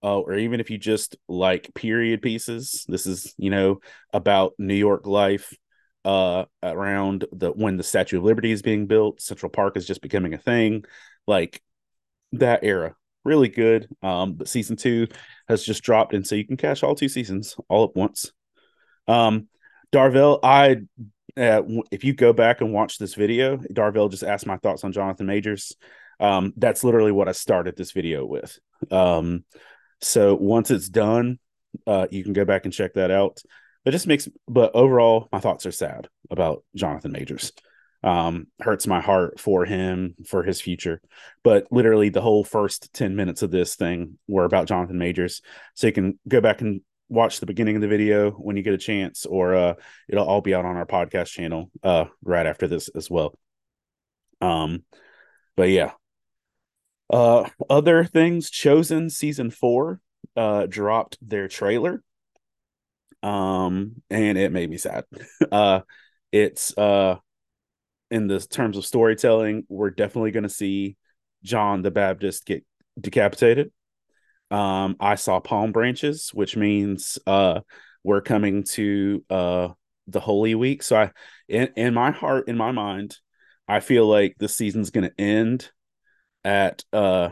uh, 0.03 0.19
or 0.19 0.35
even 0.35 0.59
if 0.59 0.69
you 0.69 0.77
just 0.77 1.15
like 1.27 1.73
period 1.75 2.21
pieces, 2.21 2.85
this 2.87 3.05
is 3.05 3.33
you 3.37 3.49
know 3.49 3.79
about 4.13 4.53
New 4.57 4.75
York 4.75 5.05
life 5.05 5.53
uh 6.03 6.45
around 6.63 7.25
the 7.31 7.51
when 7.51 7.77
the 7.77 7.83
Statue 7.83 8.17
of 8.17 8.23
Liberty 8.23 8.51
is 8.51 8.61
being 8.61 8.87
built, 8.87 9.21
Central 9.21 9.49
Park 9.49 9.77
is 9.77 9.85
just 9.85 10.01
becoming 10.01 10.33
a 10.33 10.39
thing, 10.39 10.83
like 11.27 11.61
that 12.33 12.63
era. 12.63 12.95
Really 13.23 13.49
good. 13.49 13.87
Um, 14.01 14.33
but 14.33 14.47
season 14.47 14.77
two 14.77 15.07
has 15.47 15.63
just 15.63 15.83
dropped, 15.83 16.13
and 16.13 16.25
so 16.25 16.35
you 16.35 16.45
can 16.45 16.57
catch 16.57 16.81
all 16.83 16.95
two 16.95 17.09
seasons 17.09 17.55
all 17.69 17.83
at 17.83 17.95
once. 17.95 18.31
Um, 19.07 19.47
Darvell, 19.91 20.39
I 20.41 20.77
uh, 21.37 21.61
if 21.91 22.03
you 22.03 22.13
go 22.13 22.33
back 22.33 22.61
and 22.61 22.73
watch 22.73 22.97
this 22.97 23.13
video, 23.13 23.57
Darvell 23.57 24.09
just 24.09 24.23
asked 24.23 24.47
my 24.47 24.57
thoughts 24.57 24.83
on 24.83 24.91
Jonathan 24.91 25.25
Majors. 25.25 25.75
Um, 26.19 26.53
that's 26.57 26.83
literally 26.83 27.11
what 27.11 27.27
I 27.27 27.31
started 27.31 27.75
this 27.75 27.91
video 27.91 28.25
with. 28.25 28.59
Um, 28.91 29.43
so 30.01 30.35
once 30.35 30.71
it's 30.71 30.89
done, 30.89 31.39
uh, 31.87 32.07
you 32.11 32.23
can 32.23 32.33
go 32.33 32.45
back 32.45 32.65
and 32.65 32.73
check 32.73 32.93
that 32.93 33.11
out. 33.11 33.41
It 33.85 33.91
just 33.91 34.07
makes, 34.07 34.27
but 34.47 34.75
overall, 34.75 35.27
my 35.31 35.39
thoughts 35.39 35.65
are 35.65 35.71
sad 35.71 36.07
about 36.29 36.63
Jonathan 36.75 37.11
Majors. 37.11 37.51
Um, 38.03 38.47
hurts 38.59 38.87
my 38.87 38.99
heart 38.99 39.39
for 39.39 39.63
him, 39.65 40.15
for 40.27 40.43
his 40.43 40.59
future. 40.59 41.01
But 41.43 41.67
literally, 41.71 42.09
the 42.09 42.21
whole 42.21 42.43
first 42.43 42.91
10 42.93 43.15
minutes 43.15 43.43
of 43.43 43.51
this 43.51 43.75
thing 43.75 44.17
were 44.27 44.45
about 44.45 44.67
Jonathan 44.67 44.97
Majors. 44.97 45.41
So 45.75 45.87
you 45.87 45.93
can 45.93 46.19
go 46.27 46.41
back 46.41 46.61
and 46.61 46.81
watch 47.09 47.39
the 47.39 47.45
beginning 47.45 47.75
of 47.75 47.81
the 47.81 47.87
video 47.87 48.31
when 48.31 48.57
you 48.57 48.63
get 48.63 48.73
a 48.73 48.79
chance, 48.79 49.25
or 49.25 49.55
uh, 49.55 49.73
it'll 50.09 50.27
all 50.27 50.41
be 50.41 50.55
out 50.55 50.65
on 50.65 50.77
our 50.77 50.85
podcast 50.85 51.27
channel 51.27 51.69
uh, 51.83 52.05
right 52.23 52.45
after 52.45 52.67
this 52.67 52.87
as 52.89 53.09
well. 53.09 53.35
Um, 54.39 54.83
but 55.55 55.69
yeah. 55.69 55.91
Uh, 57.11 57.49
other 57.69 58.05
things 58.05 58.49
chosen 58.49 59.09
season 59.09 59.51
four 59.51 59.99
uh 60.37 60.65
dropped 60.65 61.17
their 61.21 61.47
trailer. 61.47 62.01
Um 63.21 64.01
and 64.09 64.37
it 64.37 64.51
made 64.51 64.69
me 64.69 64.77
sad. 64.77 65.03
Uh 65.51 65.81
it's 66.31 66.77
uh 66.77 67.17
in 68.09 68.27
the 68.27 68.39
terms 68.39 68.77
of 68.77 68.85
storytelling 68.85 69.65
we're 69.67 69.89
definitely 69.89 70.31
going 70.31 70.43
to 70.43 70.49
see 70.49 70.95
john 71.43 71.81
the 71.81 71.91
baptist 71.91 72.45
get 72.45 72.65
decapitated. 72.99 73.71
Um, 74.49 74.97
I 74.99 75.15
saw 75.15 75.39
palm 75.39 75.71
branches, 75.71 76.29
which 76.33 76.57
means 76.57 77.17
uh, 77.25 77.61
we're 78.03 78.21
coming 78.21 78.63
to 78.63 79.23
uh, 79.29 79.69
the 80.07 80.19
Holy 80.19 80.55
Week. 80.55 80.83
So 80.83 80.97
I, 80.97 81.11
in, 81.47 81.69
in 81.77 81.93
my 81.93 82.11
heart, 82.11 82.49
in 82.49 82.57
my 82.57 82.71
mind, 82.71 83.17
I 83.67 83.79
feel 83.79 84.05
like 84.05 84.35
the 84.37 84.49
season's 84.49 84.89
going 84.89 85.09
to 85.09 85.21
end 85.21 85.71
at 86.43 86.83
uh 86.91 87.29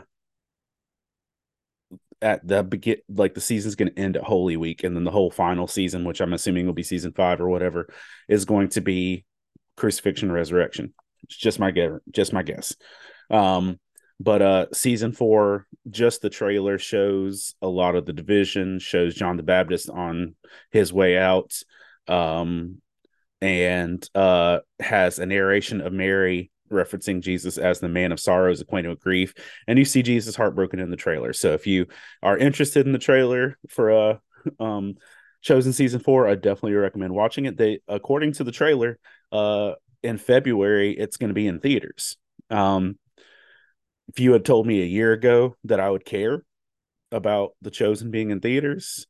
at 2.22 2.46
the 2.46 2.62
begin 2.62 2.96
like 3.08 3.34
the 3.34 3.40
season's 3.40 3.76
going 3.76 3.90
to 3.90 3.98
end 3.98 4.16
at 4.16 4.22
Holy 4.22 4.56
Week, 4.56 4.84
and 4.84 4.94
then 4.94 5.04
the 5.04 5.10
whole 5.10 5.30
final 5.30 5.66
season, 5.66 6.04
which 6.04 6.20
I'm 6.20 6.32
assuming 6.32 6.66
will 6.66 6.72
be 6.72 6.82
season 6.82 7.12
five 7.12 7.40
or 7.40 7.48
whatever, 7.48 7.92
is 8.28 8.44
going 8.44 8.68
to 8.70 8.80
be 8.80 9.24
crucifixion 9.76 10.30
resurrection. 10.30 10.92
It's 11.24 11.36
just 11.36 11.58
my 11.58 11.70
guess. 11.70 11.92
Just 12.10 12.32
my 12.32 12.42
guess. 12.42 12.76
Um, 13.30 13.78
but 14.20 14.42
uh 14.42 14.66
season 14.72 15.12
four 15.12 15.66
just 15.88 16.20
the 16.20 16.30
trailer 16.30 16.78
shows 16.78 17.54
a 17.62 17.66
lot 17.66 17.96
of 17.96 18.04
the 18.04 18.12
division 18.12 18.78
shows 18.78 19.14
john 19.14 19.36
the 19.36 19.42
baptist 19.42 19.88
on 19.88 20.36
his 20.70 20.92
way 20.92 21.16
out 21.16 21.58
um 22.06 22.76
and 23.40 24.08
uh 24.14 24.58
has 24.78 25.18
a 25.18 25.26
narration 25.26 25.80
of 25.80 25.92
mary 25.92 26.50
referencing 26.70 27.20
jesus 27.20 27.58
as 27.58 27.80
the 27.80 27.88
man 27.88 28.12
of 28.12 28.20
sorrows 28.20 28.60
acquainted 28.60 28.88
with 28.88 29.00
grief 29.00 29.34
and 29.66 29.78
you 29.78 29.84
see 29.84 30.02
jesus 30.02 30.36
heartbroken 30.36 30.78
in 30.78 30.90
the 30.90 30.96
trailer. 30.96 31.32
So 31.32 31.52
if 31.52 31.66
you 31.66 31.86
are 32.22 32.38
interested 32.38 32.86
in 32.86 32.92
the 32.92 32.98
trailer 32.98 33.58
for 33.68 33.90
uh 33.90 34.18
um 34.58 34.94
chosen 35.42 35.72
season 35.72 36.00
four 36.00 36.28
i 36.28 36.34
definitely 36.34 36.74
recommend 36.74 37.12
watching 37.12 37.46
it. 37.46 37.56
They 37.56 37.80
according 37.88 38.32
to 38.34 38.44
the 38.44 38.52
trailer 38.52 38.98
uh 39.32 39.72
in 40.02 40.16
february 40.16 40.92
it's 40.92 41.16
going 41.16 41.28
to 41.28 41.34
be 41.34 41.46
in 41.46 41.60
theaters. 41.60 42.16
Um 42.50 42.98
if 44.10 44.18
you 44.18 44.32
had 44.32 44.44
told 44.44 44.66
me 44.66 44.82
a 44.82 44.86
year 44.86 45.12
ago 45.12 45.56
that 45.64 45.78
I 45.78 45.88
would 45.88 46.04
care 46.04 46.44
about 47.12 47.52
The 47.62 47.70
Chosen 47.70 48.10
being 48.10 48.30
in 48.30 48.40
theaters, 48.40 49.06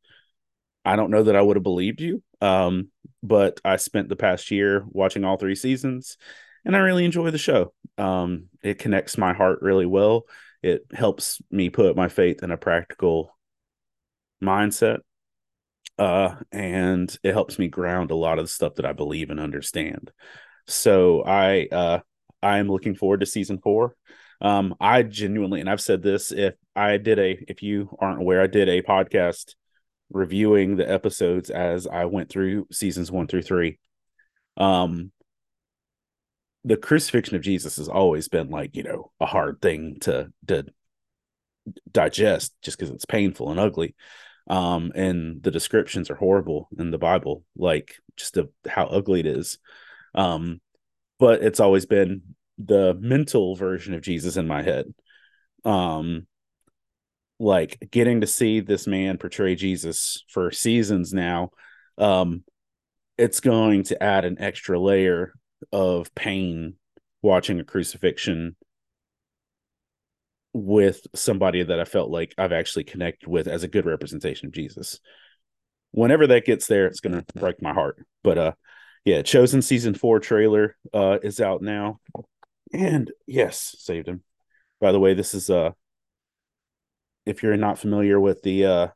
I 0.84 0.96
don't 0.96 1.10
know 1.10 1.22
that 1.22 1.36
I 1.36 1.42
would 1.42 1.56
have 1.56 1.62
believed 1.62 2.00
you. 2.00 2.22
Um, 2.40 2.90
but 3.22 3.60
I 3.64 3.76
spent 3.76 4.08
the 4.08 4.16
past 4.16 4.50
year 4.50 4.84
watching 4.88 5.24
all 5.24 5.36
three 5.36 5.54
seasons 5.54 6.16
and 6.64 6.76
I 6.76 6.80
really 6.80 7.04
enjoy 7.04 7.30
the 7.30 7.38
show. 7.38 7.72
Um, 7.98 8.46
it 8.62 8.78
connects 8.78 9.18
my 9.18 9.32
heart 9.32 9.60
really 9.62 9.86
well. 9.86 10.26
It 10.62 10.86
helps 10.92 11.40
me 11.50 11.70
put 11.70 11.96
my 11.96 12.08
faith 12.08 12.42
in 12.42 12.50
a 12.50 12.56
practical 12.56 13.36
mindset. 14.42 14.98
Uh, 15.98 16.36
and 16.50 17.14
it 17.22 17.32
helps 17.32 17.58
me 17.58 17.68
ground 17.68 18.10
a 18.10 18.16
lot 18.16 18.38
of 18.38 18.44
the 18.44 18.50
stuff 18.50 18.76
that 18.76 18.86
I 18.86 18.92
believe 18.92 19.30
and 19.30 19.38
understand. 19.38 20.10
So 20.66 21.22
I 21.24 21.68
uh 21.70 21.98
I 22.42 22.58
am 22.58 22.68
looking 22.68 22.94
forward 22.94 23.20
to 23.20 23.26
season 23.26 23.58
four. 23.58 23.94
Um, 24.40 24.74
I 24.80 25.02
genuinely, 25.02 25.60
and 25.60 25.68
I've 25.68 25.80
said 25.80 26.02
this, 26.02 26.32
if 26.32 26.54
I 26.74 26.96
did 26.96 27.18
a, 27.18 27.44
if 27.48 27.62
you 27.62 27.94
aren't 27.98 28.20
aware, 28.20 28.40
I 28.40 28.46
did 28.46 28.68
a 28.68 28.82
podcast 28.82 29.54
reviewing 30.10 30.76
the 30.76 30.90
episodes 30.90 31.50
as 31.50 31.86
I 31.86 32.06
went 32.06 32.30
through 32.30 32.66
seasons 32.72 33.12
one 33.12 33.26
through 33.26 33.42
three. 33.42 33.78
Um, 34.56 35.12
the 36.64 36.76
crucifixion 36.76 37.36
of 37.36 37.42
Jesus 37.42 37.76
has 37.76 37.88
always 37.88 38.28
been 38.28 38.50
like, 38.50 38.76
you 38.76 38.82
know, 38.82 39.10
a 39.20 39.26
hard 39.26 39.60
thing 39.62 39.96
to, 40.00 40.32
to 40.48 40.66
digest 41.90 42.54
just 42.62 42.78
because 42.78 42.92
it's 42.92 43.04
painful 43.04 43.50
and 43.50 43.60
ugly. 43.60 43.94
Um, 44.48 44.92
and 44.94 45.42
the 45.42 45.50
descriptions 45.50 46.10
are 46.10 46.16
horrible 46.16 46.68
in 46.78 46.90
the 46.90 46.98
Bible, 46.98 47.44
like 47.56 47.94
just 48.16 48.36
how 48.68 48.86
ugly 48.86 49.20
it 49.20 49.26
is. 49.26 49.58
Um, 50.14 50.60
but 51.18 51.42
it's 51.42 51.60
always 51.60 51.86
been 51.86 52.22
the 52.58 52.94
mental 52.98 53.54
version 53.56 53.94
of 53.94 54.02
Jesus 54.02 54.36
in 54.36 54.46
my 54.46 54.62
head. 54.62 54.92
Um 55.64 56.26
like 57.40 57.88
getting 57.90 58.20
to 58.20 58.26
see 58.26 58.60
this 58.60 58.86
man 58.86 59.16
portray 59.16 59.54
Jesus 59.54 60.24
for 60.28 60.52
seasons 60.52 61.12
now, 61.12 61.50
um, 61.96 62.44
it's 63.16 63.40
going 63.40 63.82
to 63.84 64.00
add 64.00 64.26
an 64.26 64.38
extra 64.38 64.78
layer 64.78 65.32
of 65.72 66.14
pain 66.14 66.74
watching 67.22 67.60
a 67.60 67.64
crucifixion 67.64 68.56
with 70.52 71.06
somebody 71.14 71.62
that 71.62 71.78
I 71.78 71.84
felt 71.84 72.10
like 72.10 72.34
I've 72.36 72.52
actually 72.52 72.84
connected 72.84 73.28
with 73.28 73.46
as 73.46 73.62
a 73.62 73.68
good 73.68 73.86
representation 73.86 74.46
of 74.46 74.52
Jesus. 74.52 74.98
Whenever 75.92 76.26
that 76.28 76.44
gets 76.44 76.66
there, 76.66 76.86
it's 76.86 77.00
gonna 77.00 77.24
break 77.34 77.62
my 77.62 77.72
heart. 77.72 78.04
But 78.22 78.38
uh 78.38 78.52
yeah, 79.04 79.22
chosen 79.22 79.62
season 79.62 79.94
four 79.94 80.20
trailer 80.20 80.76
uh 80.92 81.18
is 81.22 81.40
out 81.40 81.62
now. 81.62 82.00
And 82.72 83.10
yes, 83.26 83.76
saved 83.78 84.08
him. 84.08 84.22
By 84.80 84.92
the 84.92 85.00
way, 85.00 85.14
this 85.14 85.34
is 85.34 85.50
uh 85.50 85.70
if 87.26 87.42
you're 87.42 87.56
not 87.56 87.78
familiar 87.78 88.18
with 88.18 88.42
the 88.42 88.66
uh 88.66 88.88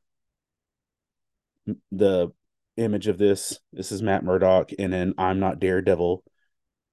the 1.93 2.33
image 2.77 3.07
of 3.07 3.19
this, 3.19 3.59
this 3.73 3.93
is 3.93 4.03
Matt 4.03 4.25
Murdock 4.25 4.73
in 4.73 4.93
an 4.93 5.15
I'm 5.19 5.39
not 5.39 5.61
Daredevil 5.61 6.25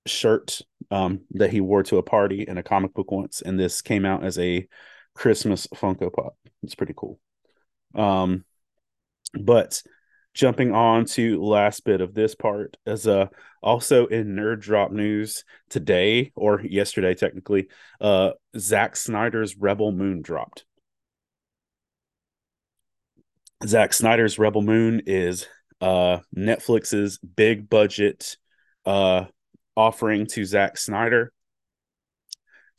shirt 0.05 0.61
um 0.89 1.21
that 1.31 1.51
he 1.51 1.61
wore 1.61 1.83
to 1.83 1.97
a 1.97 2.03
party 2.03 2.43
in 2.47 2.57
a 2.57 2.63
comic 2.63 2.93
book 2.93 3.11
once, 3.11 3.41
and 3.41 3.59
this 3.59 3.81
came 3.81 4.05
out 4.05 4.23
as 4.23 4.37
a 4.39 4.67
Christmas 5.13 5.67
Funko 5.75 6.11
Pop. 6.11 6.35
It's 6.63 6.75
pretty 6.75 6.93
cool. 6.95 7.19
Um, 7.95 8.45
but 9.33 9.81
jumping 10.33 10.73
on 10.73 11.05
to 11.05 11.43
last 11.43 11.83
bit 11.83 11.99
of 11.99 12.13
this 12.13 12.35
part 12.35 12.77
as 12.85 13.05
uh 13.05 13.27
also 13.61 14.05
in 14.07 14.35
nerd 14.35 14.61
drop 14.61 14.91
news 14.91 15.43
today 15.69 16.31
or 16.35 16.61
yesterday 16.61 17.13
technically 17.13 17.67
uh 17.99 18.31
Zack 18.57 18.95
Snyder's 18.95 19.57
Rebel 19.57 19.91
Moon 19.91 20.21
dropped. 20.21 20.63
Zack 23.65 23.93
Snyder's 23.93 24.39
Rebel 24.39 24.61
Moon 24.61 25.01
is 25.05 25.47
uh 25.81 26.19
Netflix's 26.35 27.17
big 27.17 27.69
budget 27.69 28.37
uh 28.85 29.25
offering 29.75 30.25
to 30.27 30.45
Zack 30.45 30.77
Snyder 30.77 31.31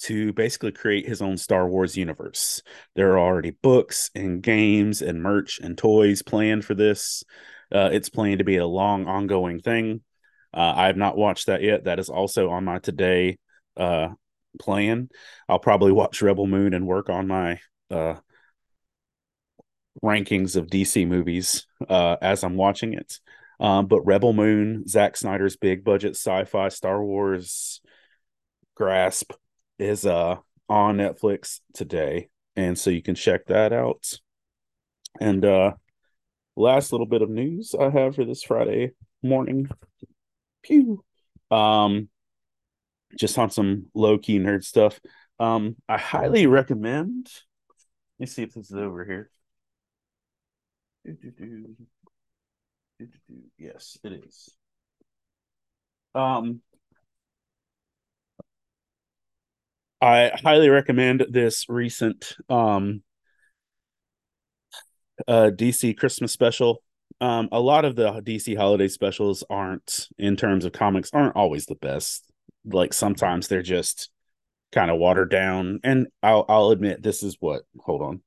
to 0.01 0.33
basically 0.33 0.73
create 0.73 1.07
his 1.07 1.23
own 1.23 1.37
Star 1.37 1.69
Wars 1.69 1.97
universe. 1.97 2.61
There 2.97 3.13
are 3.13 3.21
already 3.21 3.53
books 3.63 4.11
and 4.15 4.43
games 4.43 5.01
and 5.01 5.23
merch 5.23 5.61
and 5.61 5.79
toys 5.79 6.23
planned 6.23 6.65
for 6.65 6.75
this. 6.75 7.23
Uh, 7.73 7.91
it's 7.93 8.09
planned 8.09 8.39
to 8.39 8.45
be 8.45 8.57
a 8.57 8.67
long, 8.67 9.07
ongoing 9.07 9.61
thing. 9.61 10.03
Uh, 10.53 10.73
I 10.77 10.87
have 10.87 10.97
not 10.97 11.17
watched 11.17 11.47
that 11.47 11.63
yet. 11.63 11.85
That 11.85 11.99
is 11.99 12.09
also 12.11 12.51
on 12.51 12.65
my 12.65 12.79
today 12.79 13.39
uh, 13.77 14.09
plan. 14.61 15.09
I'll 15.49 15.59
probably 15.59 15.93
watch 15.93 16.21
Rebel 16.21 16.47
Moon 16.47 16.75
and 16.75 16.87
work 16.87 17.09
on 17.09 17.29
my 17.29 17.61
uh, 17.91 18.17
rankings 20.03 20.57
of 20.57 20.67
DC 20.67 21.07
movies 21.07 21.67
uh, 21.89 22.17
as 22.21 22.43
I'm 22.43 22.57
watching 22.57 22.93
it. 22.93 23.21
Um, 23.62 23.87
but 23.87 24.03
Rebel 24.03 24.33
Moon, 24.33 24.88
Zack 24.88 25.16
Snyder's 25.16 25.57
big 25.57 25.85
budget 25.85 26.16
sci-fi 26.16 26.68
Star 26.68 27.03
Wars 27.03 27.81
grasp 28.75 29.33
is 29.79 30.05
uh 30.05 30.37
on 30.68 30.96
Netflix 30.96 31.61
today, 31.72 32.29
and 32.57 32.77
so 32.77 32.90
you 32.90 33.03
can 33.03 33.14
check 33.14 33.46
that 33.46 33.72
out. 33.72 34.18
And 35.20 35.44
uh 35.44 35.75
last 36.57 36.90
little 36.90 37.07
bit 37.07 37.22
of 37.22 37.31
news 37.31 37.75
I 37.79 37.88
have 37.90 38.16
for 38.16 38.25
this 38.25 38.42
Friday 38.42 38.90
morning. 39.22 39.70
Pew. 40.62 41.05
Um 41.51 42.09
just 43.16 43.38
on 43.38 43.51
some 43.51 43.87
low 43.94 44.18
key 44.18 44.38
nerd 44.40 44.64
stuff. 44.64 44.98
Um, 45.38 45.77
I 45.88 45.98
highly 45.98 46.46
recommend. 46.46 47.29
Let 48.18 48.20
me 48.20 48.27
see 48.27 48.42
if 48.42 48.55
this 48.55 48.70
is 48.70 48.77
over 48.77 49.05
here. 49.05 49.31
Yes, 53.59 53.99
it 54.05 54.12
is. 54.12 54.57
Um, 56.15 56.61
I 60.01 60.33
highly 60.43 60.69
recommend 60.69 61.27
this 61.31 61.69
recent 61.69 62.37
um 62.49 63.03
uh 65.29 65.51
DC 65.51 65.95
Christmas 65.95 66.33
special. 66.33 66.83
Um 67.21 67.49
a 67.53 67.61
lot 67.61 67.85
of 67.85 67.97
the 67.97 68.21
DC 68.23 68.55
holiday 68.55 68.88
specials 68.88 69.45
aren't 69.49 70.09
in 70.19 70.37
terms 70.37 70.65
of 70.65 70.73
comics 70.73 71.11
aren't 71.12 71.37
always 71.37 71.67
the 71.67 71.77
best. 71.77 72.25
Like 72.65 72.93
sometimes 72.93 73.49
they're 73.49 73.62
just 73.62 74.11
kind 74.73 74.91
of 74.91 74.99
watered 74.99 75.31
down 75.31 75.81
and 75.85 76.09
I'll 76.23 76.47
I'll 76.49 76.71
admit 76.71 77.03
this 77.03 77.23
is 77.23 77.37
what 77.41 77.62
hold 77.81 78.03
on. 78.03 78.23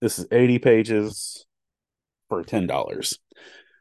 This 0.00 0.18
is 0.18 0.26
80 0.30 0.58
pages 0.58 1.45
for 2.28 2.44
$10. 2.44 3.18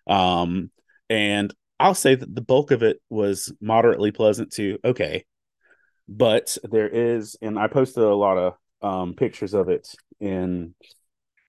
Um 0.07 0.71
and 1.09 1.53
I'll 1.79 1.93
say 1.93 2.15
that 2.15 2.33
the 2.33 2.41
bulk 2.41 2.71
of 2.71 2.83
it 2.83 3.01
was 3.09 3.53
moderately 3.61 4.11
pleasant 4.11 4.51
to 4.53 4.79
okay 4.83 5.25
but 6.07 6.57
there 6.63 6.87
is 6.87 7.35
and 7.41 7.57
i 7.57 7.67
posted 7.67 8.03
a 8.03 8.15
lot 8.15 8.37
of 8.37 8.53
um 8.81 9.13
pictures 9.13 9.53
of 9.53 9.69
it 9.69 9.87
in 10.19 10.73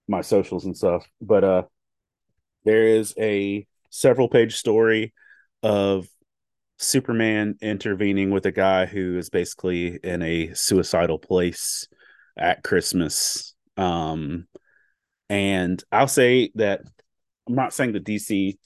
my 0.08 0.20
socials 0.20 0.64
and 0.64 0.76
stuff 0.76 1.06
but 1.20 1.44
uh 1.44 1.62
there 2.64 2.84
is 2.84 3.14
a 3.18 3.66
several 3.90 4.28
page 4.28 4.56
story 4.56 5.12
of 5.62 6.06
superman 6.78 7.56
intervening 7.62 8.30
with 8.30 8.44
a 8.46 8.52
guy 8.52 8.86
who 8.86 9.16
is 9.16 9.30
basically 9.30 9.98
in 10.02 10.22
a 10.22 10.52
suicidal 10.54 11.18
place 11.18 11.88
at 12.36 12.62
christmas 12.62 13.54
um 13.76 14.46
and 15.28 15.82
i'll 15.92 16.08
say 16.08 16.50
that 16.54 16.82
i'm 17.48 17.54
not 17.54 17.72
saying 17.72 17.92
that 17.92 18.04
dc 18.04 18.56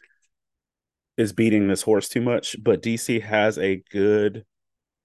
is 1.17 1.33
beating 1.33 1.69
this 1.69 1.83
horse 1.83 2.09
too 2.09 2.21
much 2.21 2.57
but 2.63 2.83
dc 2.83 3.23
has 3.23 3.59
a 3.59 3.83
good 3.91 4.45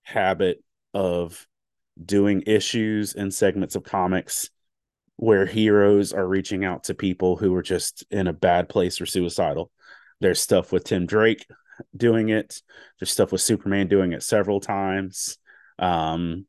habit 0.04 0.63
of 0.94 1.48
doing 2.04 2.44
issues 2.46 3.13
and 3.13 3.34
segments 3.34 3.76
of 3.76 3.84
comics 3.84 4.50
where 5.18 5.46
heroes 5.46 6.13
are 6.13 6.28
reaching 6.28 6.65
out 6.65 6.86
to 6.86 6.94
people 6.94 7.38
who 7.38 7.54
are 7.56 7.62
just 7.62 8.06
in 8.12 8.28
a 8.28 8.34
bad 8.34 8.68
place 8.68 9.00
or 9.00 9.06
suicidal. 9.06 9.72
There's 10.20 10.41
stuff 10.41 10.72
with 10.72 10.84
Tim 10.84 11.06
Drake 11.06 11.46
doing 11.96 12.30
it. 12.30 12.62
There's 13.00 13.12
stuff 13.12 13.32
with 13.32 13.41
Superman 13.41 13.88
doing 13.88 14.12
it 14.13 14.24
several 14.24 14.60
times. 14.60 15.38
Um, 15.80 16.46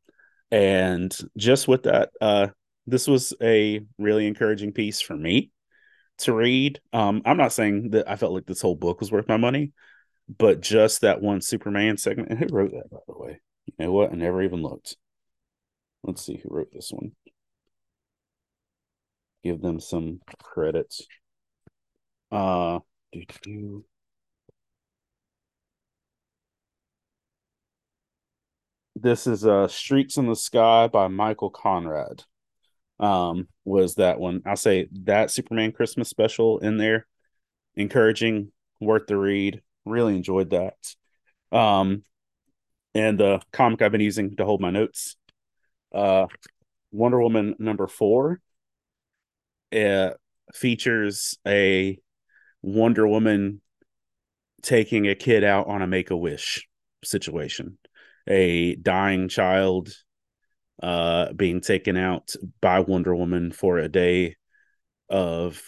and 0.51 1.15
just 1.37 1.67
with 1.67 1.83
that, 1.83 2.09
uh, 2.19 2.47
this 2.87 3.07
was 3.07 3.33
a 3.41 3.81
really 3.97 4.25
encouraging 4.25 4.71
piece 4.71 5.01
for 5.01 5.15
me 5.15 5.51
to 6.19 6.33
read. 6.33 6.79
Um, 6.93 7.21
I'm 7.25 7.37
not 7.37 7.53
saying 7.53 7.91
that 7.91 8.09
I 8.09 8.15
felt 8.15 8.33
like 8.33 8.45
this 8.45 8.61
whole 8.61 8.75
book 8.75 9.01
was 9.01 9.11
worth 9.11 9.27
my 9.27 9.37
money, 9.37 9.73
but 10.35 10.61
just 10.61 11.01
that 11.01 11.21
one 11.21 11.41
Superman 11.41 11.97
segment. 11.97 12.29
And 12.29 12.39
who 12.39 12.47
wrote 12.49 12.71
that, 12.71 12.89
by 12.89 12.99
the 13.07 13.17
way? 13.17 13.41
You 13.65 13.73
know 13.77 13.91
what? 13.91 14.11
I 14.11 14.15
never 14.15 14.41
even 14.41 14.63
looked. 14.63 14.95
Let's 16.03 16.25
see 16.25 16.37
who 16.37 16.49
wrote 16.49 16.71
this 16.71 16.89
one. 16.91 17.11
Give 19.43 19.61
them 19.61 19.79
some 19.79 20.21
credits. 20.41 21.05
Uh, 22.31 22.79
do. 23.41 23.85
This 28.95 29.27
is 29.27 29.45
uh 29.45 29.67
Streaks 29.67 30.17
in 30.17 30.27
the 30.27 30.35
Sky 30.35 30.87
by 30.87 31.07
Michael 31.07 31.49
Conrad. 31.51 32.23
Um, 32.99 33.47
was 33.63 33.95
that 33.95 34.19
one? 34.19 34.41
I'll 34.45 34.55
say 34.55 34.87
that 35.03 35.31
Superman 35.31 35.71
Christmas 35.71 36.09
special 36.09 36.59
in 36.59 36.77
there. 36.77 37.05
Encouraging, 37.75 38.51
worth 38.79 39.07
the 39.07 39.17
read. 39.17 39.61
Really 39.85 40.15
enjoyed 40.15 40.49
that. 40.49 40.75
Um, 41.51 42.03
and 42.93 43.19
the 43.19 43.41
comic 43.53 43.81
I've 43.81 43.91
been 43.91 44.01
using 44.01 44.35
to 44.37 44.45
hold 44.45 44.61
my 44.61 44.71
notes. 44.71 45.15
Uh, 45.93 46.27
Wonder 46.91 47.21
Woman 47.21 47.55
number 47.59 47.87
four 47.87 48.41
uh, 49.75 50.11
features 50.53 51.37
a 51.47 51.99
Wonder 52.61 53.07
Woman 53.07 53.61
taking 54.61 55.07
a 55.07 55.15
kid 55.15 55.43
out 55.43 55.67
on 55.67 55.81
a 55.81 55.87
make 55.87 56.11
a 56.11 56.17
wish 56.17 56.67
situation, 57.03 57.77
a 58.27 58.75
dying 58.75 59.29
child 59.29 59.93
uh, 60.81 61.33
being 61.33 61.61
taken 61.61 61.97
out 61.97 62.33
by 62.61 62.79
Wonder 62.81 63.15
Woman 63.15 63.51
for 63.51 63.77
a 63.77 63.89
day 63.89 64.35
of 65.09 65.61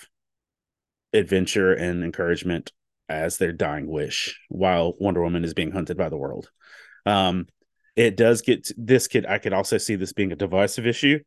adventure 1.13 1.73
and 1.73 2.03
encouragement 2.03 2.71
as 3.07 3.37
their 3.37 3.51
dying 3.51 3.87
wish 3.87 4.39
while 4.49 4.93
Wonder 4.99 5.23
Woman 5.23 5.43
is 5.43 5.53
being 5.53 5.71
hunted 5.71 5.97
by 5.97 6.09
the 6.09 6.17
world. 6.17 6.51
Um, 7.05 7.47
it 7.95 8.15
does 8.15 8.41
get 8.41 8.69
this 8.77 9.07
could 9.07 9.25
I 9.25 9.39
could 9.39 9.53
also 9.53 9.77
see 9.77 9.95
this 9.95 10.13
being 10.13 10.31
a 10.31 10.35
divisive 10.35 10.85
issue, 10.85 11.19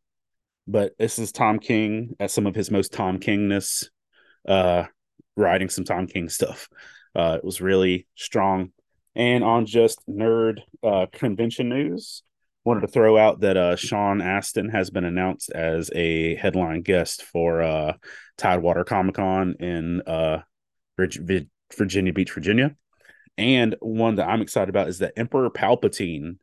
but 0.66 0.96
this 0.98 1.18
is 1.18 1.32
Tom 1.32 1.58
King 1.58 2.16
at 2.20 2.30
some 2.30 2.46
of 2.46 2.54
his 2.54 2.70
most 2.70 2.92
Tom 2.92 3.18
Kingness, 3.18 3.88
uh, 4.48 4.84
writing 5.36 5.68
some 5.68 5.84
Tom 5.84 6.06
King 6.06 6.28
stuff. 6.28 6.68
Uh, 7.14 7.36
it 7.38 7.44
was 7.44 7.60
really 7.60 8.06
strong. 8.14 8.72
And 9.14 9.44
on 9.44 9.66
just 9.66 10.00
nerd 10.08 10.60
uh, 10.82 11.06
convention 11.12 11.68
news, 11.68 12.22
wanted 12.64 12.82
to 12.82 12.88
throw 12.88 13.18
out 13.18 13.40
that 13.40 13.56
uh, 13.56 13.76
Sean 13.76 14.20
Astin 14.20 14.68
has 14.68 14.90
been 14.90 15.04
announced 15.04 15.50
as 15.50 15.90
a 15.94 16.36
headline 16.36 16.82
guest 16.82 17.22
for 17.24 17.62
uh, 17.62 17.94
Tidewater 18.38 18.84
Comic 18.84 19.16
Con 19.16 19.56
in 19.58 20.02
uh, 20.02 20.42
Virginia 20.96 22.12
Beach, 22.12 22.32
Virginia. 22.32 22.76
And 23.38 23.76
one 23.80 24.16
that 24.16 24.28
I'm 24.28 24.42
excited 24.42 24.68
about 24.68 24.88
is 24.88 24.98
that 24.98 25.14
Emperor 25.16 25.50
Palpatine 25.50 26.36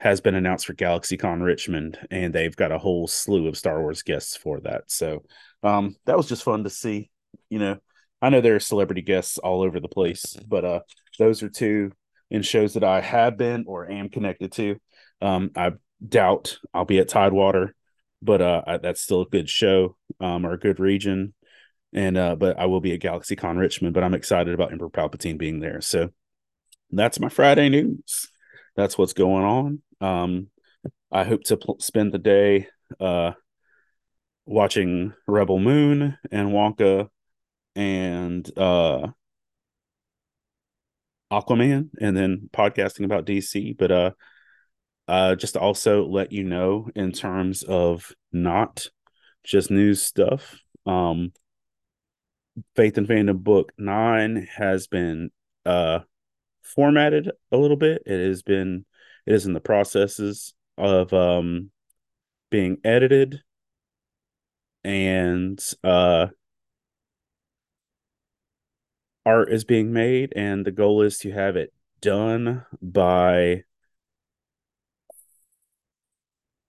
has 0.00 0.20
been 0.20 0.34
announced 0.34 0.66
for 0.66 0.74
GalaxyCon 0.74 1.42
Richmond, 1.42 1.96
and 2.10 2.34
they've 2.34 2.56
got 2.56 2.72
a 2.72 2.78
whole 2.78 3.06
slew 3.06 3.46
of 3.46 3.56
Star 3.56 3.80
Wars 3.80 4.02
guests 4.02 4.36
for 4.36 4.60
that. 4.60 4.90
So 4.90 5.22
um, 5.62 5.94
that 6.06 6.16
was 6.16 6.28
just 6.28 6.42
fun 6.42 6.64
to 6.64 6.70
see. 6.70 7.08
You 7.48 7.60
know, 7.60 7.78
I 8.20 8.28
know 8.28 8.40
there 8.40 8.56
are 8.56 8.60
celebrity 8.60 9.02
guests 9.02 9.38
all 9.38 9.62
over 9.62 9.78
the 9.78 9.88
place, 9.88 10.36
but 10.46 10.64
uh, 10.64 10.80
those 11.18 11.42
are 11.42 11.48
two 11.48 11.92
in 12.30 12.42
shows 12.42 12.74
that 12.74 12.82
I 12.84 13.00
have 13.00 13.36
been 13.36 13.64
or 13.68 13.88
am 13.88 14.08
connected 14.08 14.50
to. 14.52 14.76
Um, 15.22 15.50
I 15.56 15.72
doubt 16.06 16.58
I'll 16.74 16.84
be 16.84 16.98
at 16.98 17.08
Tidewater, 17.08 17.74
but 18.20 18.42
uh, 18.42 18.62
I, 18.66 18.76
that's 18.78 19.00
still 19.00 19.22
a 19.22 19.28
good 19.28 19.48
show 19.48 19.96
um, 20.20 20.44
or 20.44 20.52
a 20.52 20.58
good 20.58 20.80
region. 20.80 21.34
And 21.94 22.16
uh, 22.16 22.36
but 22.36 22.58
I 22.58 22.66
will 22.66 22.80
be 22.80 22.92
at 22.94 23.00
GalaxyCon 23.00 23.58
Richmond, 23.58 23.94
but 23.94 24.02
I'm 24.02 24.14
excited 24.14 24.54
about 24.54 24.72
Emperor 24.72 24.90
Palpatine 24.90 25.38
being 25.38 25.60
there. 25.60 25.80
So 25.80 26.10
that's 26.90 27.20
my 27.20 27.28
Friday 27.28 27.68
news. 27.68 28.28
That's 28.76 28.96
what's 28.96 29.12
going 29.12 29.44
on. 29.44 29.82
Um, 30.00 30.48
I 31.10 31.24
hope 31.24 31.44
to 31.44 31.58
pl- 31.58 31.80
spend 31.80 32.12
the 32.12 32.18
day 32.18 32.68
uh, 32.98 33.32
watching 34.46 35.12
Rebel 35.26 35.58
Moon 35.58 36.16
and 36.30 36.48
Wonka 36.50 37.08
and 37.74 38.50
uh 38.58 39.08
Aquaman 41.30 41.88
and 42.00 42.16
then 42.16 42.50
podcasting 42.52 43.04
about 43.04 43.24
DC. 43.24 43.76
But 43.78 43.90
uh 43.90 44.10
uh 45.08 45.34
just 45.34 45.54
to 45.54 45.60
also 45.60 46.06
let 46.06 46.32
you 46.32 46.44
know 46.44 46.88
in 46.94 47.12
terms 47.12 47.62
of 47.62 48.12
not 48.32 48.86
just 49.44 49.70
news 49.70 50.02
stuff. 50.02 50.58
Um 50.86 51.32
Faith 52.76 52.98
and 52.98 53.08
Fandom 53.08 53.42
book 53.42 53.72
nine 53.78 54.48
has 54.56 54.86
been 54.86 55.30
uh 55.64 56.00
formatted 56.62 57.30
a 57.50 57.56
little 57.56 57.76
bit. 57.76 58.02
It 58.06 58.26
has 58.28 58.42
been 58.42 58.84
it 59.26 59.34
is 59.34 59.46
in 59.46 59.52
the 59.52 59.60
processes 59.60 60.54
of 60.78 61.12
um 61.12 61.70
being 62.50 62.78
edited 62.84 63.42
and 64.84 65.62
uh 65.84 66.26
art 69.24 69.52
is 69.52 69.64
being 69.64 69.92
made 69.92 70.32
and 70.34 70.64
the 70.64 70.72
goal 70.72 71.02
is 71.02 71.18
to 71.18 71.30
have 71.30 71.56
it 71.56 71.72
done 72.00 72.64
by 72.80 73.62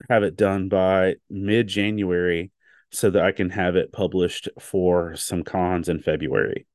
have 0.08 0.22
it 0.22 0.36
done 0.36 0.68
by 0.68 1.16
mid 1.30 1.68
January 1.68 2.50
so 2.90 3.10
that 3.10 3.24
I 3.24 3.32
can 3.32 3.50
have 3.50 3.76
it 3.76 3.92
published 3.92 4.48
for 4.60 5.16
some 5.16 5.42
cons 5.42 5.88
in 5.88 6.00
February. 6.00 6.66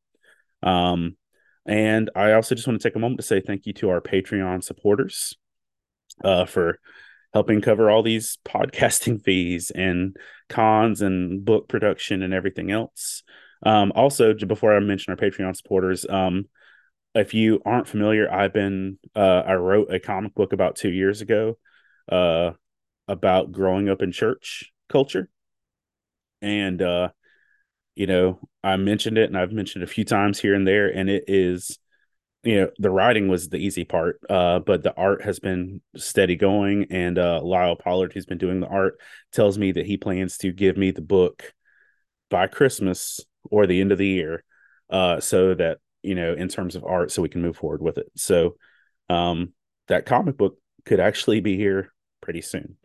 Um, 0.62 1.16
and 1.66 2.10
I 2.16 2.34
also 2.34 2.56
just 2.56 2.68
want 2.68 2.82
to 2.82 2.88
take 2.88 2.96
a 2.96 3.00
moment 3.00 3.20
to 3.20 3.26
say 3.26 3.42
thank 3.42 3.66
you 3.66 3.74
to 3.74 3.90
our 3.90 4.02
Patreon 4.02 4.64
supporters 4.64 5.38
uh, 6.24 6.46
for 6.46 6.80
helping 7.34 7.62
cover 7.62 7.90
all 7.90 8.04
these 8.04 8.38
podcasting 8.46 9.24
fees 9.24 9.72
and 9.72 10.16
cons 10.50 11.02
and 11.02 11.46
book 11.46 11.70
production 11.70 12.24
and 12.24 12.34
everything 12.34 12.72
else. 12.72 13.24
Um, 13.64 13.92
also, 13.96 14.34
before 14.34 14.76
I 14.76 14.80
mention 14.80 15.12
our 15.12 15.18
Patreon 15.18 15.56
supporters, 15.56 16.06
um, 16.10 16.46
if 17.16 17.34
you 17.34 17.62
aren't 17.66 17.88
familiar, 17.88 18.32
I've 18.32 18.54
been 18.54 19.00
uh, 19.16 19.44
I 19.46 19.56
wrote 19.56 19.94
a 19.94 20.00
comic 20.00 20.36
book 20.36 20.54
about 20.54 20.76
two 20.76 20.92
years 20.92 21.22
ago 21.22 21.58
uh, 22.10 22.52
about 23.10 23.52
growing 23.52 23.90
up 23.90 24.02
in 24.02 24.12
church 24.12 24.72
culture, 24.88 25.30
and 26.42 26.82
uh, 26.82 27.10
you 27.96 28.08
know 28.08 28.40
I 28.64 28.78
mentioned 28.78 29.18
it, 29.18 29.30
and 29.30 29.38
I've 29.38 29.52
mentioned 29.52 29.84
it 29.84 29.90
a 29.90 29.94
few 29.94 30.06
times 30.06 30.40
here 30.40 30.54
and 30.54 30.68
there, 30.68 30.88
and 30.88 31.10
it 31.10 31.26
is 31.28 31.78
you 32.44 32.62
know 32.62 32.70
the 32.78 32.90
writing 32.90 33.28
was 33.28 33.50
the 33.50 33.58
easy 33.58 33.84
part 33.84 34.18
uh 34.30 34.60
but 34.60 34.82
the 34.82 34.96
art 34.96 35.22
has 35.22 35.42
been 35.42 35.82
steady 35.98 36.38
going 36.38 36.86
and 36.90 37.20
uh 37.20 37.42
lyle 37.44 37.76
pollard 37.76 38.14
who's 38.14 38.26
been 38.26 38.38
doing 38.38 38.62
the 38.62 38.68
art 38.68 38.98
tells 39.34 39.58
me 39.58 39.74
that 39.74 39.86
he 39.86 39.98
plans 39.98 40.38
to 40.38 40.54
give 40.54 40.78
me 40.78 40.92
the 40.92 41.02
book 41.02 41.54
by 42.30 42.48
christmas 42.48 43.20
or 43.52 43.68
the 43.68 43.82
end 43.82 43.92
of 43.92 43.98
the 43.98 44.08
year 44.08 44.46
uh 44.90 45.20
so 45.20 45.54
that 45.54 45.80
you 46.02 46.16
know 46.16 46.34
in 46.34 46.48
terms 46.48 46.76
of 46.76 46.84
art 46.84 47.12
so 47.12 47.22
we 47.22 47.30
can 47.30 47.42
move 47.42 47.58
forward 47.58 47.82
with 47.82 47.98
it. 47.98 48.08
So 48.16 48.56
um 49.10 49.54
that 49.88 50.06
comic 50.06 50.38
book 50.38 50.58
could 50.86 51.00
actually 51.00 51.42
be 51.42 51.58
here 51.58 51.92
pretty 52.22 52.42
soon. 52.42 52.78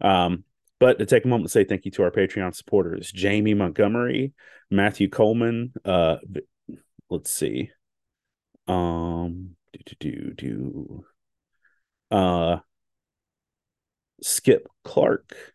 Um 0.00 0.44
but 0.80 0.98
to 1.00 1.06
take 1.06 1.24
a 1.24 1.28
moment 1.28 1.46
to 1.48 1.52
say 1.52 1.64
thank 1.64 1.84
you 1.84 1.90
to 1.90 2.04
our 2.04 2.10
patreon 2.12 2.54
supporters 2.54 3.10
jamie 3.10 3.54
montgomery 3.54 4.32
matthew 4.70 5.08
coleman 5.08 5.72
uh 5.84 6.18
let's 7.10 7.30
see. 7.30 7.70
Um 8.66 9.56
do 9.72 9.80
do 9.86 10.10
do 10.10 10.34
do. 10.34 11.04
Uh 12.10 12.58
skip 14.22 14.68
clark. 14.84 15.54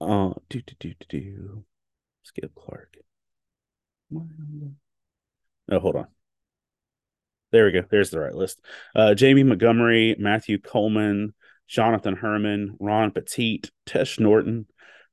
Uh 0.00 0.34
do 0.48 0.60
do 0.62 0.74
do 0.78 0.94
do 1.00 1.06
do. 1.08 1.64
Skip 2.22 2.54
clark. 2.54 2.96
Oh 4.14 5.78
hold 5.80 5.96
on. 5.96 6.06
There 7.52 7.66
we 7.66 7.72
go. 7.72 7.84
There's 7.88 8.10
the 8.10 8.20
right 8.20 8.34
list. 8.34 8.60
Uh 8.94 9.14
jamie 9.14 9.44
montgomery 9.44 10.16
matthew 10.18 10.58
coleman 10.58 11.34
jonathan 11.68 12.16
herman 12.16 12.76
ron 12.78 13.10
Petit, 13.10 13.62
tesh 13.86 14.18
norton 14.18 14.66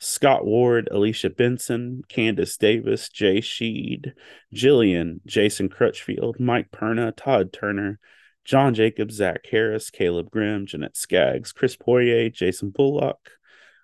Scott 0.04 0.44
Ward, 0.44 0.90
Alicia 0.92 1.30
Benson, 1.30 2.02
Candace 2.10 2.58
Davis, 2.58 3.08
Jay 3.08 3.38
Sheed, 3.38 4.14
Jillian, 4.52 5.20
Jason 5.28 5.70
Crutchfield, 5.70 6.40
Mike 6.40 6.72
Perna, 6.72 7.16
Todd 7.16 7.54
Turner, 7.54 8.00
John 8.44 8.74
Jacobs, 8.74 9.14
Zach 9.14 9.46
Harris, 9.52 9.92
Caleb 9.92 10.32
Grimm, 10.32 10.66
Jeanette 10.66 10.98
Skaggs, 10.98 11.52
Chris 11.52 11.76
Poirier, 11.76 12.32
Jason 12.32 12.72
Bullock, 12.72 13.20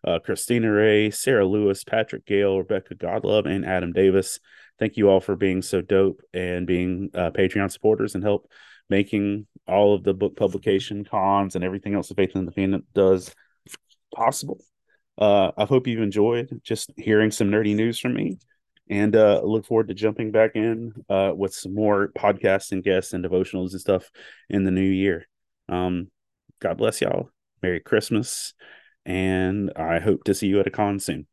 uh, 0.03 0.17
Christina 0.17 0.71
Ray, 0.71 1.11
Sarah 1.11 1.45
Lewis, 1.45 1.83
Patrick 1.83 2.25
Gale, 2.25 2.57
Rebecca 2.57 2.95
Godlove, 2.95 3.45
and 3.45 3.63
Adam 3.63 3.93
Davis. 3.93 4.39
Thank 4.79 4.97
you 4.97 5.09
all 5.09 5.19
for 5.19 5.35
being 5.35 5.61
so 5.61 5.81
dope 5.81 6.21
and 6.33 6.65
being 6.65 7.11
uh, 7.13 7.29
Patreon 7.29 7.71
supporters 7.71 8.15
and 8.15 8.23
help 8.23 8.49
making 8.89 9.47
all 9.67 9.93
of 9.93 10.03
the 10.03 10.13
book 10.13 10.35
publication 10.35 11.03
cons 11.03 11.55
and 11.55 11.63
everything 11.63 11.93
else 11.93 12.09
the 12.09 12.15
Faith 12.15 12.35
and 12.35 12.47
the 12.47 12.51
Fandom 12.51 12.83
does 12.93 13.33
possible. 14.13 14.63
Uh, 15.17 15.51
I 15.57 15.65
hope 15.65 15.87
you've 15.87 16.01
enjoyed 16.01 16.61
just 16.63 16.91
hearing 16.95 17.31
some 17.31 17.49
nerdy 17.49 17.75
news 17.75 17.99
from 17.99 18.13
me 18.13 18.37
and 18.89 19.15
uh, 19.15 19.41
look 19.43 19.65
forward 19.65 19.89
to 19.89 19.93
jumping 19.93 20.31
back 20.31 20.51
in 20.55 20.93
uh, 21.09 21.31
with 21.35 21.53
some 21.53 21.73
more 21.73 22.11
podcasts 22.17 22.71
and 22.71 22.83
guests 22.83 23.13
and 23.13 23.25
devotionals 23.25 23.71
and 23.71 23.81
stuff 23.81 24.09
in 24.49 24.63
the 24.63 24.71
new 24.71 24.81
year. 24.81 25.27
Um, 25.67 26.09
God 26.59 26.77
bless 26.77 27.01
y'all. 27.01 27.29
Merry 27.61 27.79
Christmas. 27.79 28.53
And 29.05 29.71
I 29.75 29.99
hope 29.99 30.23
to 30.25 30.33
see 30.33 30.47
you 30.47 30.59
at 30.59 30.67
a 30.67 30.71
con 30.71 30.99
soon. 30.99 31.27